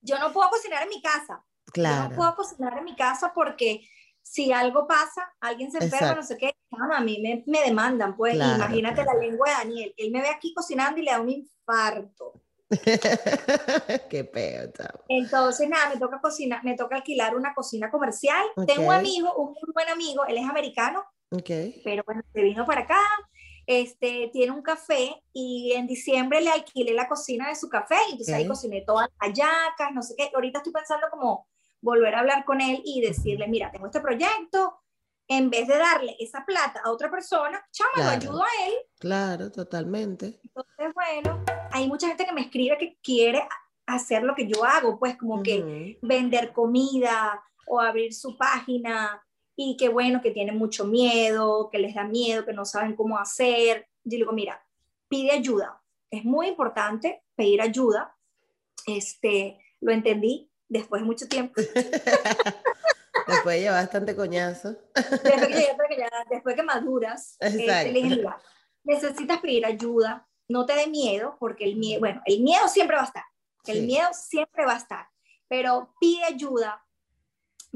[0.02, 1.44] Yo no puedo cocinar en mi casa.
[1.72, 2.04] Claro.
[2.04, 3.88] Yo no puedo cocinar en mi casa porque
[4.22, 8.34] si algo pasa, alguien se enferma, no sé qué, a mí me, me demandan, pues
[8.34, 9.94] imagínate la lengua de Daniel.
[9.96, 12.42] Él me ve aquí cocinando y le da un infarto.
[14.10, 14.72] qué peor.
[15.08, 18.44] Entonces, nada, me toca cocinar, me toca alquilar una cocina comercial.
[18.66, 21.80] Tengo un amigo, un muy buen amigo, él es americano, okay.
[21.84, 23.00] pero bueno, se vino para acá,
[23.66, 28.12] este, tiene un café y en diciembre le alquilé la cocina de su café y
[28.12, 30.30] entonces ahí cociné todas las hallacas, no sé qué.
[30.34, 31.48] Ahorita estoy pensando como
[31.80, 34.80] volver a hablar con él y decirle, mira, tengo este proyecto,
[35.28, 38.74] en vez de darle esa plata a otra persona, chama, lo ayudo a él.
[38.98, 40.38] Claro, totalmente.
[40.44, 43.46] Entonces, bueno, hay mucha gente que me escribe que quiere
[43.86, 49.20] hacer lo que yo hago, pues como que vender comida o abrir su página
[49.56, 53.18] y que bueno, que tienen mucho miedo, que les da miedo, que no saben cómo
[53.18, 53.88] hacer.
[54.04, 54.62] Yo digo, mira,
[55.08, 55.80] pide ayuda.
[56.10, 58.14] Es muy importante pedir ayuda.
[58.86, 61.54] Este, lo entendí después de mucho tiempo.
[63.26, 64.76] después de bastante coñazo.
[64.94, 68.24] después, que, después que maduras, este,
[68.84, 73.02] necesitas pedir ayuda, no te dé miedo, porque el miedo, bueno, el miedo siempre va
[73.02, 73.24] a estar,
[73.66, 75.08] el miedo siempre va a estar,
[75.48, 76.85] pero pide ayuda,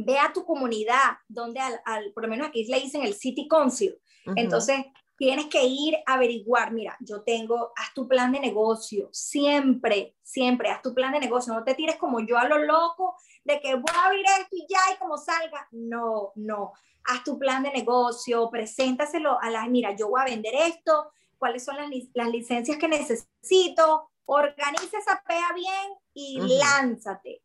[0.05, 3.99] ve a tu comunidad, donde al, por lo menos aquí le dicen el City Council.
[4.37, 4.85] Entonces,
[5.21, 10.71] tienes que ir a averiguar, mira, yo tengo, haz tu plan de negocio, siempre, siempre,
[10.71, 13.75] haz tu plan de negocio, no te tires como yo a lo loco, de que
[13.75, 16.73] voy a abrir esto y ya y como salga, no, no,
[17.05, 21.65] haz tu plan de negocio, preséntaselo a la, mira, yo voy a vender esto, cuáles
[21.65, 27.43] son las, las licencias que necesito, organiza esa PEA bien y lánzate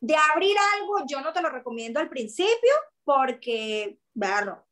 [0.00, 2.72] de abrir algo, yo no te lo recomiendo al principio
[3.04, 4.64] porque, bueno,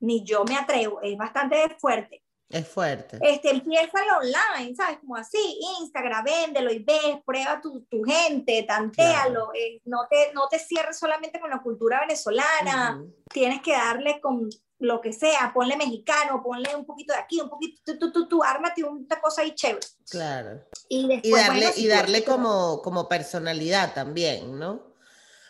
[0.00, 2.22] ni yo me atrevo, es bastante fuerte.
[2.48, 3.18] Es fuerte.
[3.20, 4.98] Este, empieza online, ¿sabes?
[4.98, 10.46] Como así, Instagram, véndelo y ves, prueba tu, tu gente, tantéalo, eh, no, te, no
[10.48, 13.02] te cierres solamente con la cultura venezolana,
[13.32, 14.48] tienes que darle con
[14.78, 18.28] lo que sea, ponle mexicano, ponle un poquito de aquí, un poquito, tú, tú, tú,
[18.28, 19.86] tú ármate una cosa ahí chévere.
[20.08, 20.60] Claro.
[20.88, 24.92] Y, después, Y darle, bueno, y darle como, como personalidad también, ¿no?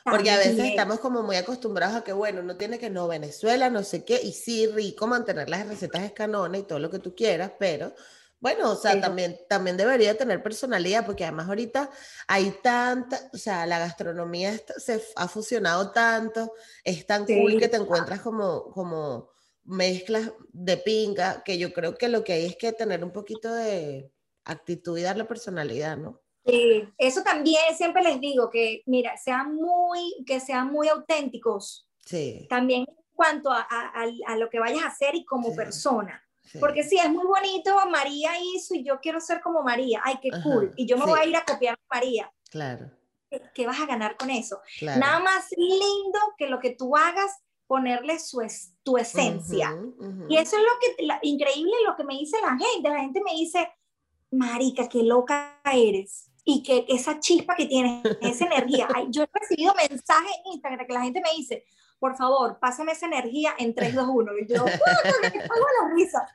[0.04, 3.70] Porque a veces estamos como muy acostumbrados a que, bueno, uno tiene que no Venezuela,
[3.70, 7.14] no sé qué, y sí, rico mantener las recetas escanonas y todo lo que tú
[7.14, 7.94] quieras, pero
[8.38, 11.88] bueno, o sea, Pero- también, también debería tener personalidad, porque además ahorita
[12.28, 16.52] hay tanta, o sea, la gastronomía está- se ha fusionado tanto,
[16.84, 17.58] es tan cool Sí.
[17.58, 19.30] que te encuentras como, como
[19.64, 23.50] mezclas de pinga, que yo creo que lo que hay es que tener un poquito
[23.54, 24.10] de
[24.44, 26.20] actitud y darle personalidad, ¿no?
[26.46, 32.46] Sí, eso también siempre les digo que, mira, sean muy, que sean muy auténticos Sí,
[32.50, 35.56] también en cuanto a, a- a- a lo que vayas a hacer y como Sí.
[35.56, 36.20] persona.
[36.42, 36.58] sí.
[36.58, 40.28] Porque sí, es muy bonito, María hizo y yo quiero ser como María, ay, qué
[40.30, 41.10] Ajá, cool, y yo me sí.
[41.10, 42.30] voy a ir a copiar a María.
[42.50, 42.90] Claro,
[43.30, 44.60] ¿Qué- ¿Qué vas a ganar con eso?
[44.78, 45.00] claro.
[45.00, 47.32] Nada más lindo que lo que tú hagas,
[47.66, 49.74] ponerle su es- tu esencia.
[50.28, 52.90] Y eso es lo que, la- increíble lo que me dice la gente.
[52.90, 53.66] La gente me dice,
[54.36, 56.30] marica, qué loca eres.
[56.44, 58.86] Y que esa chispa que tienes, esa energía.
[58.94, 61.64] Ay, yo he recibido mensajes en Instagram que la gente me dice,
[61.98, 64.32] por favor, pásame esa energía en 3, 2, 1.
[64.38, 66.28] Y yo, ¡puta, que en la risa!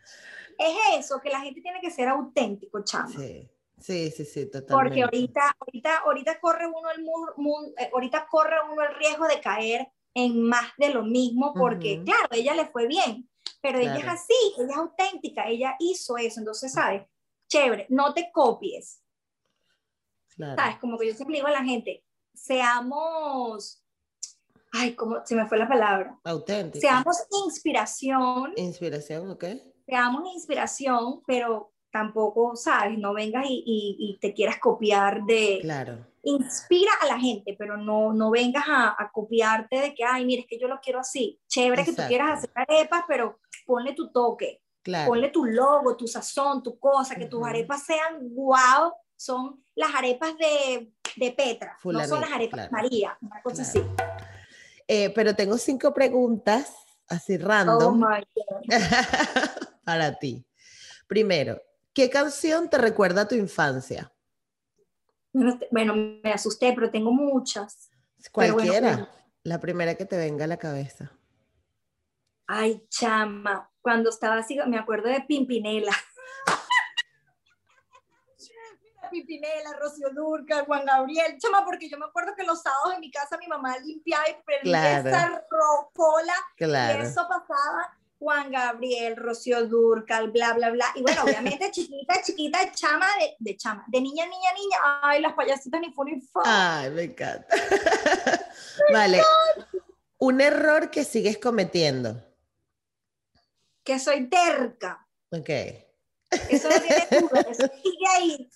[0.58, 0.76] Es
[1.06, 3.08] eso, que la gente tiene que ser auténtico, chama.
[3.10, 4.74] Sí, sí, sí, sí, totalmente.
[4.74, 9.28] Porque ahorita, ahorita, ahorita corre uno el mu- mu- eh, ahorita corre uno el riesgo
[9.28, 12.06] de caer en más de lo mismo, porque Ujú.
[12.06, 13.30] claro, ella le fue bien,
[13.62, 17.04] pero ella es así, ella es auténtica, ella hizo eso, entonces, ¿sabes?
[17.50, 19.04] Chévere, no te copies,
[20.36, 20.56] Claro.
[20.62, 20.78] ¿sabes?
[20.80, 23.84] Como que yo siempre digo a la gente, seamos,
[24.72, 26.18] ay, ¿cómo se me fue la palabra?
[26.24, 26.80] Auténtico.
[26.80, 29.44] Seamos inspiración, Inspiración, ¿ok?
[29.86, 32.98] seamos inspiración, pero tampoco, ¿sabes?
[33.00, 37.76] No vengas y, y- y te quieras copiar de, Claro, inspira a la gente, pero
[37.78, 41.00] no, no vengas a, a copiarte de que, ay, mire, es que yo lo quiero
[41.00, 41.40] así.
[41.48, 45.10] Chévere que tú quieras hacer arepas, pero ponle tu toque, claro.
[45.10, 50.38] ponle tu logo, tu sazón, tu cosa, que tus arepas sean wow, son las arepas
[50.38, 52.72] de, de Petra, no son las arepas claro.
[52.72, 53.70] María, una cosa Claro.
[53.70, 54.20] así.
[54.88, 56.74] Eh, pero tengo cinco preguntas,
[57.08, 58.64] así Oh random, my God.
[59.84, 60.46] para ti.
[61.08, 61.62] Primero,
[61.94, 64.12] ¿qué canción te recuerda a tu infancia?
[65.72, 67.90] Bueno, me asusté, pero tengo muchas.
[68.34, 69.10] Bueno, Cualquiera,
[69.44, 71.12] la primera que te venga a la cabeza.
[72.48, 75.92] Ay, chama, cuando estaba así, me acuerdo de Pimpinela.
[79.12, 83.10] Pimpinela, Rocío Durca, Juan Gabriel, chama, porque yo me acuerdo que los sábados en mi
[83.12, 85.10] casa mi mamá limpiaba y prendía Claro.
[85.10, 87.00] esa rocola Claro.
[87.00, 90.86] y eso pasaba Juan Gabriel, Rocío Durcal, bla, bla, bla.
[90.94, 95.34] Y bueno, obviamente chiquita, chiquita, chama, de, de chama, de niña, niña, niña, ay, las
[95.34, 96.42] payasitas ni fu ni fa.
[96.46, 97.48] Ay, me encanta.
[98.94, 99.24] vale.
[100.20, 102.22] Un error que sigues cometiendo.
[103.90, 105.04] Que soy terca.
[105.32, 105.50] Ok.
[105.50, 108.50] Eso no tiene duda, eso sigue ahí.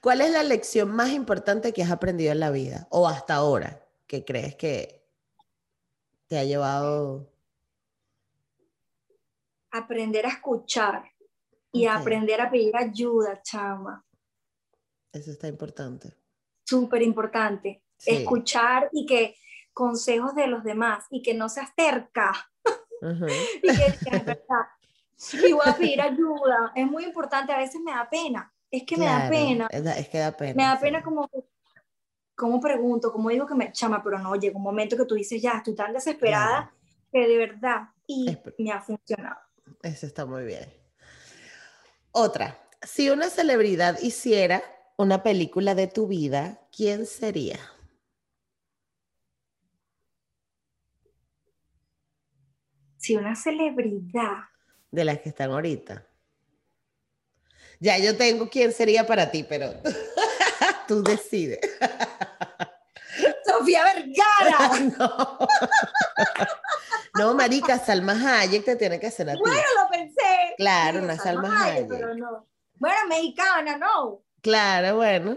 [0.00, 3.84] ¿Cuál es la lección más importante que has aprendido en la vida o hasta ahora
[4.06, 5.04] que crees que
[6.28, 7.28] te ha llevado?
[9.72, 11.02] aprender a escuchar
[11.72, 14.06] y aprender a pedir ayuda, chama.
[15.10, 16.14] Eso está importante.
[16.64, 17.82] Súper importante.
[17.96, 18.12] Sí.
[18.12, 19.34] Escuchar y que
[19.72, 22.32] consejos de los demás y que no seas terca
[23.04, 23.26] Ujú.
[23.62, 24.66] y que es verdad.
[25.46, 26.72] Y voy a pedir ayuda.
[26.74, 27.52] Es muy importante.
[27.52, 28.52] A veces me da pena.
[28.70, 29.68] Es que me da pena.
[29.70, 30.54] Es, da- es que da pena.
[30.56, 30.82] Me da sí.
[30.82, 31.30] pena como,
[32.34, 35.40] como pregunto, como digo que me chama, pero no, llega un momento que tú dices,
[35.40, 36.72] ya, estoy tan desesperada
[37.12, 39.36] que de verdad, y Es- me ha funcionado.
[39.82, 40.72] Eso está muy bien.
[42.10, 42.58] Otra.
[42.82, 44.62] Si una celebridad hiciera
[44.96, 47.58] una película de tu vida, ¿quién sería?
[53.04, 54.44] Si una celebridad,
[54.90, 56.06] De las que están ahorita.
[57.78, 59.74] Ya yo tengo quién sería para ti, pero
[60.88, 61.58] tú decides.
[63.46, 64.80] Sofía Vergara.
[64.98, 65.38] no.
[67.18, 69.40] no, marica, Salma Hayek te tiene que hacer a ti.
[69.40, 70.54] Bueno, lo pensé.
[70.56, 71.88] Claro, Sí, una Salma Salma Hayek, Hayek.
[71.90, 72.46] Pero no.
[72.76, 74.22] Bueno, mexicana, no.
[74.40, 75.36] Claro, bueno.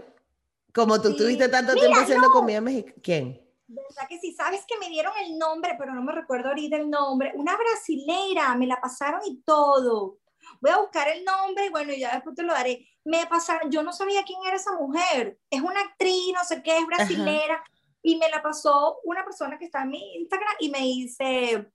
[0.72, 1.16] Como tú Sí.
[1.18, 2.32] tuviste tanto Mira, tiempo haciendo no.
[2.32, 2.96] comida mexicana.
[3.02, 3.47] ¿Quién?
[3.68, 4.32] ¿Verdad que sí?
[4.32, 7.32] Sabes que me dieron el nombre, pero no me recuerdo ahorita el nombre.
[7.34, 10.18] Una brasilera, me la pasaron y todo.
[10.62, 12.88] voy a buscar el nombre y bueno, ya después te lo daré.
[13.04, 16.78] Me pasaron, yo no sabía quién era esa mujer, es una actriz, no sé qué,
[16.78, 17.62] es brasilera,
[18.02, 21.70] y me la pasó una persona que está en mi Instagram y me dice,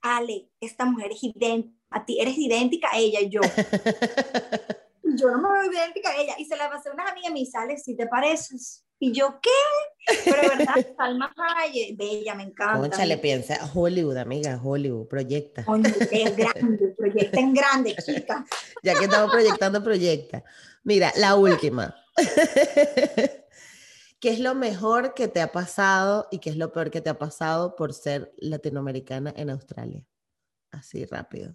[0.00, 3.40] Ale, esta mujer es idéntica, a ti eres idéntica a ella y yo.
[5.02, 6.34] yo no me veo idéntica a ella.
[6.38, 8.84] Y se la pasé a unas amigas y me dice, Ale, si te pareces.
[9.00, 9.50] Y yo, ¿qué?
[10.24, 12.78] Pero de verdad, Salma Hayek, bella, me encanta.
[12.78, 15.64] Concha, le piensa Hollywood, amiga, Hollywood, proyecta.
[16.10, 18.44] es grande, proyecta en grande, chica.
[18.82, 20.42] ya que estamos proyectando, proyecta.
[20.82, 21.94] Mira, la última.
[24.20, 27.10] ¿Qué es lo mejor que te ha pasado y qué es lo peor que te
[27.10, 30.04] ha pasado por ser latinoamericana en Australia?
[30.72, 31.54] Así rápido.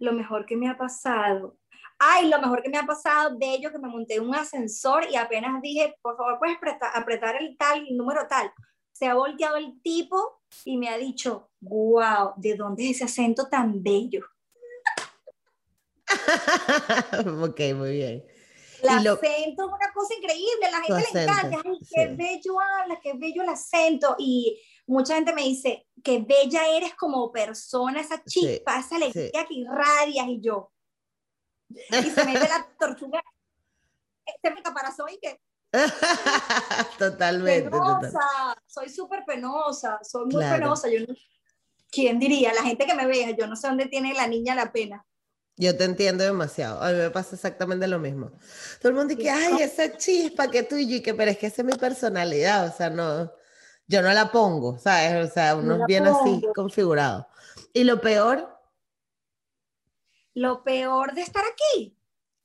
[0.00, 1.58] Lo mejor que me ha pasado.
[1.98, 5.10] Ay, lo mejor que me ha pasado, de ello que me monté en un ascensor
[5.10, 6.56] y apenas dije, por favor, puedes
[6.94, 8.52] apretar, el tal, el número tal.
[8.92, 13.48] Se ha volteado el tipo y me ha dicho, wow, ¿de dónde es ese acento
[13.48, 14.24] tan bello?
[17.42, 18.24] ok, muy bien.
[18.82, 21.62] El acento es una cosa increíble, a la gente le encanta.
[21.64, 24.14] Ay, qué bello habla, qué bello el acento.
[24.18, 29.54] Y mucha gente me dice, qué bella eres como persona, esa chispa, esa alegría que
[29.54, 30.28] irradias.
[30.28, 30.70] Y yo,
[31.68, 33.22] y se mete la tortuga,
[34.24, 35.40] este mi caparazón y que...
[36.98, 37.70] Totalmente.
[37.70, 40.88] Penosa, soy súper penosa, soy muy penosa.
[40.88, 41.04] Yo
[41.90, 42.52] ¿Quién diría?
[42.54, 45.04] La gente que me vea, yo no sé dónde tiene la niña la pena.
[45.56, 46.80] Yo te entiendo demasiado.
[46.82, 48.30] A mí me pasa exactamente lo mismo.
[48.80, 51.62] Todo el mundo dice, ay, esa chispa que tú y que, pero es que esa
[51.62, 52.68] es mi personalidad.
[52.68, 53.32] O sea, no,
[53.86, 55.28] yo no la pongo, ¿sabes?
[55.28, 57.26] O sea, uno viene así configurado.
[57.72, 58.56] Y lo peor.
[60.38, 61.96] Lo peor de estar aquí.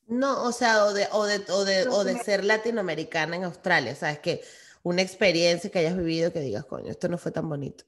[0.08, 3.96] No, o sea, o de, o de, o de, o de ser latinoamericana en Australia.
[3.96, 4.20] ¿Sabes?
[4.20, 4.42] Que
[4.84, 7.86] una experiencia que hayas vivido que digas, coño, esto no fue tan bonito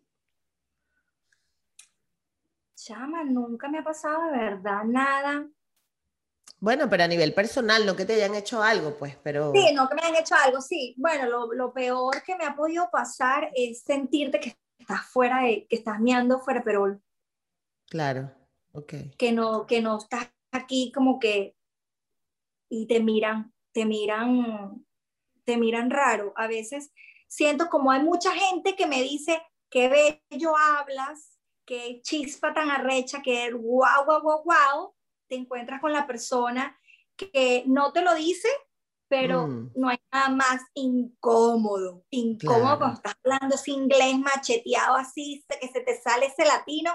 [2.85, 5.47] chama, nunca me ha pasado de verdad nada.
[6.59, 9.51] Bueno, pero a nivel personal, no que te hayan hecho algo, pues, pero...
[9.53, 10.93] Sí, no que me hayan hecho algo, sí.
[10.97, 15.65] Bueno, lo, lo peor que me ha podido pasar es sentirte que estás fuera de,
[15.67, 17.01] que estás miando fuera de Perol.
[17.87, 18.31] Claro,
[18.75, 18.93] ok.
[19.17, 21.55] Que no, que no estás aquí como que...
[22.69, 24.85] Y te miran, te miran,
[25.43, 26.33] te miran raro.
[26.35, 26.91] A veces
[27.27, 33.21] siento como hay mucha gente que me dice, qué bello hablas, qué chispa tan arrecha,
[33.21, 34.95] que guau, guau, guau, guau,
[35.27, 36.77] te encuentras con la persona
[37.17, 38.49] que no te lo dice,
[39.07, 39.71] pero mm.
[39.75, 45.81] no hay nada más incómodo, incómodo cuando estás hablando ese inglés macheteado así, que se
[45.81, 46.91] te sale ese latino,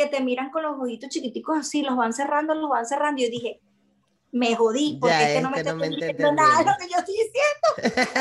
[0.00, 3.20] que te miran con los ojitos chiquiticos así, los van cerrando, los van cerrando.
[3.20, 3.60] Y yo dije,
[4.32, 8.18] me jodí, porque este no me está diciendo nada de lo que yo estoy diciendo.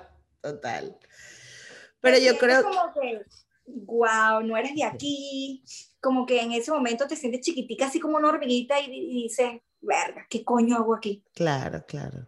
[0.42, 0.98] Total.
[2.00, 2.62] Pero yo creo
[2.94, 3.24] que
[3.66, 5.62] wow, no eres de aquí,
[6.00, 10.26] como que en ese momento te sientes chiquitica, así como una hormiguita y, dices, verga,
[10.28, 11.24] ¿qué coño hago aquí?
[11.34, 12.26] Claro, claro.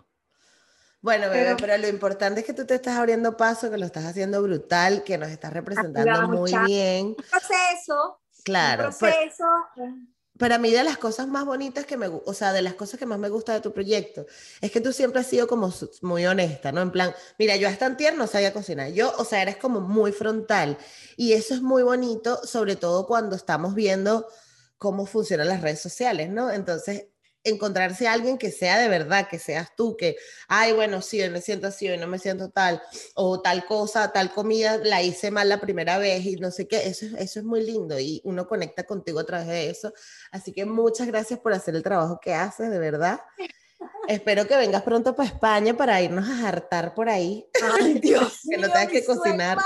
[1.02, 4.06] Bueno, bebé, pero, lo importante es que tú te estás abriendo paso, que lo estás
[4.06, 7.08] haciendo brutal, que nos estás representando muy bien.
[7.08, 8.20] Un proceso.
[8.44, 8.88] Claro.
[8.88, 9.44] Un proceso.
[9.76, 12.98] Eh para mí de las cosas más bonitas que me, o sea, de las cosas
[12.98, 14.26] que más me gusta de tu proyecto,
[14.60, 16.80] es que tú siempre has sido como muy honesta, ¿no?
[16.80, 20.10] En plan, mira, yo hasta antier no sabía cocinar, yo, o sea, eres como muy
[20.10, 20.78] frontal
[21.16, 24.26] y eso es muy bonito, sobre todo cuando estamos viendo
[24.78, 26.50] cómo funcionan las redes sociales, ¿no?
[26.50, 27.06] Entonces,
[27.44, 30.16] encontrarse a alguien que sea de verdad, que seas tú, que,
[30.48, 32.82] ay, bueno, sí, hoy me siento así, hoy no me siento tal,
[33.14, 36.86] o tal cosa, tal comida, la hice mal la primera vez y no sé qué,
[36.86, 39.92] eso, eso es muy lindo y uno conecta contigo a través de eso.
[40.30, 43.20] Así que muchas gracias por hacer el trabajo que haces, de verdad.
[44.08, 47.46] Espero que vengas pronto para España para irnos a hartar por ahí.
[47.62, 48.40] Ay, Dios.
[48.48, 49.58] que no tengas que cocinar.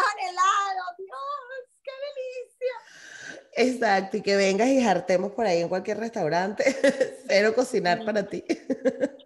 [3.56, 6.62] Exacto, y que vengas y jartemos por ahí en cualquier restaurante,
[7.26, 8.44] cero cocinar para ti.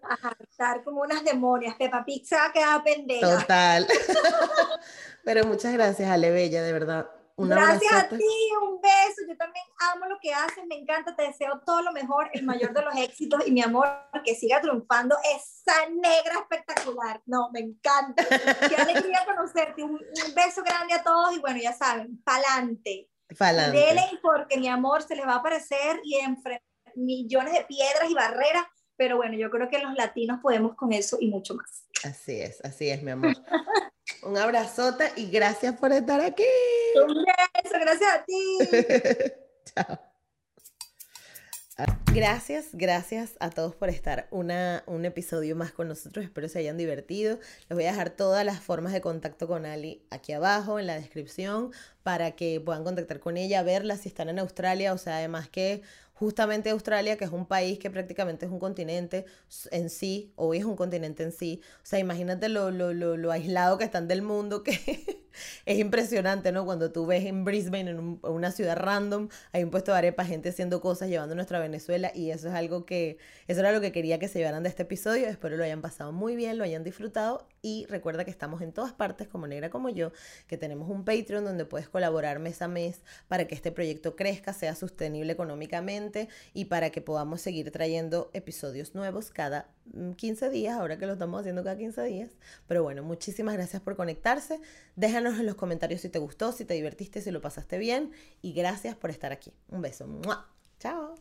[0.08, 3.40] A jartar como unas demonias, Pepa Pizza queda pendeja.
[3.40, 3.88] Total.
[5.24, 7.10] Pero muchas gracias, Ale Bella, de verdad.
[7.36, 8.24] gracias a ti,
[8.62, 9.22] un beso.
[9.28, 12.72] Yo también amo lo que haces, me encanta, te deseo todo lo mejor, el mayor
[12.72, 13.88] de los éxitos y mi amor,
[14.24, 17.20] que siga triunfando esa negra espectacular.
[17.26, 18.24] No, me encanta.
[18.24, 19.82] Qué alegría conocerte.
[19.82, 23.09] Un, un beso grande a todos y bueno, ya saben, pa'lante.
[23.72, 26.62] Dele porque mi amor se les va a aparecer y enfrentar
[26.94, 28.64] millones de piedras y barreras,
[28.96, 31.84] pero bueno, yo creo que los latinos podemos con eso y mucho más.
[32.04, 33.34] Así es, así es, mi amor.
[34.22, 36.44] Un abrazote y gracias por estar aquí.
[36.96, 38.58] Un beso, gracias a ti.
[39.74, 40.09] Chao.
[42.12, 46.24] Gracias, gracias a todos por estar una, un episodio más con nosotros.
[46.24, 47.38] Espero se hayan divertido.
[47.68, 50.96] Les voy a dejar todas las formas de contacto con Ali aquí abajo en la
[50.96, 51.70] descripción
[52.02, 54.92] para que puedan contactar con ella, verla si están en Australia.
[54.92, 55.82] O sea, además que
[56.20, 59.24] justamente Australia, que es un país que prácticamente es un continente
[59.70, 61.62] en sí, hoy es un continente en sí.
[61.76, 64.72] O sea, imagínate lo, lo, lo, lo aislado que están del mundo, que
[65.64, 66.66] es impresionante, ¿no?
[66.66, 70.50] Cuando tú ves en Brisbane, en, una ciudad random, hay un puesto de arepa, gente
[70.50, 73.16] haciendo cosas, llevando nuestra Venezuela, y eso es algo que,
[73.48, 75.26] eso era lo que quería que se llevaran de este episodio.
[75.26, 78.92] Espero lo hayan pasado muy bien, lo hayan disfrutado, y recuerda que estamos en todas
[78.92, 80.12] partes, como Negra como yo,
[80.46, 84.52] que tenemos un Patreon donde puedes colaborar mes a mes para que este proyecto crezca,
[84.52, 89.68] sea sostenible económicamente y para que podamos seguir trayendo episodios nuevos cada
[90.16, 92.30] 15 mm, días, ahora que lo estamos haciendo cada 15 días.
[92.66, 94.60] Pero bueno, muchísimas gracias por conectarse.
[94.96, 98.52] Déjanos en los comentarios si te gustó, si te divertiste, si lo pasaste bien y
[98.52, 99.52] gracias por estar aquí.
[99.68, 100.06] Un beso.
[100.78, 101.14] Chao.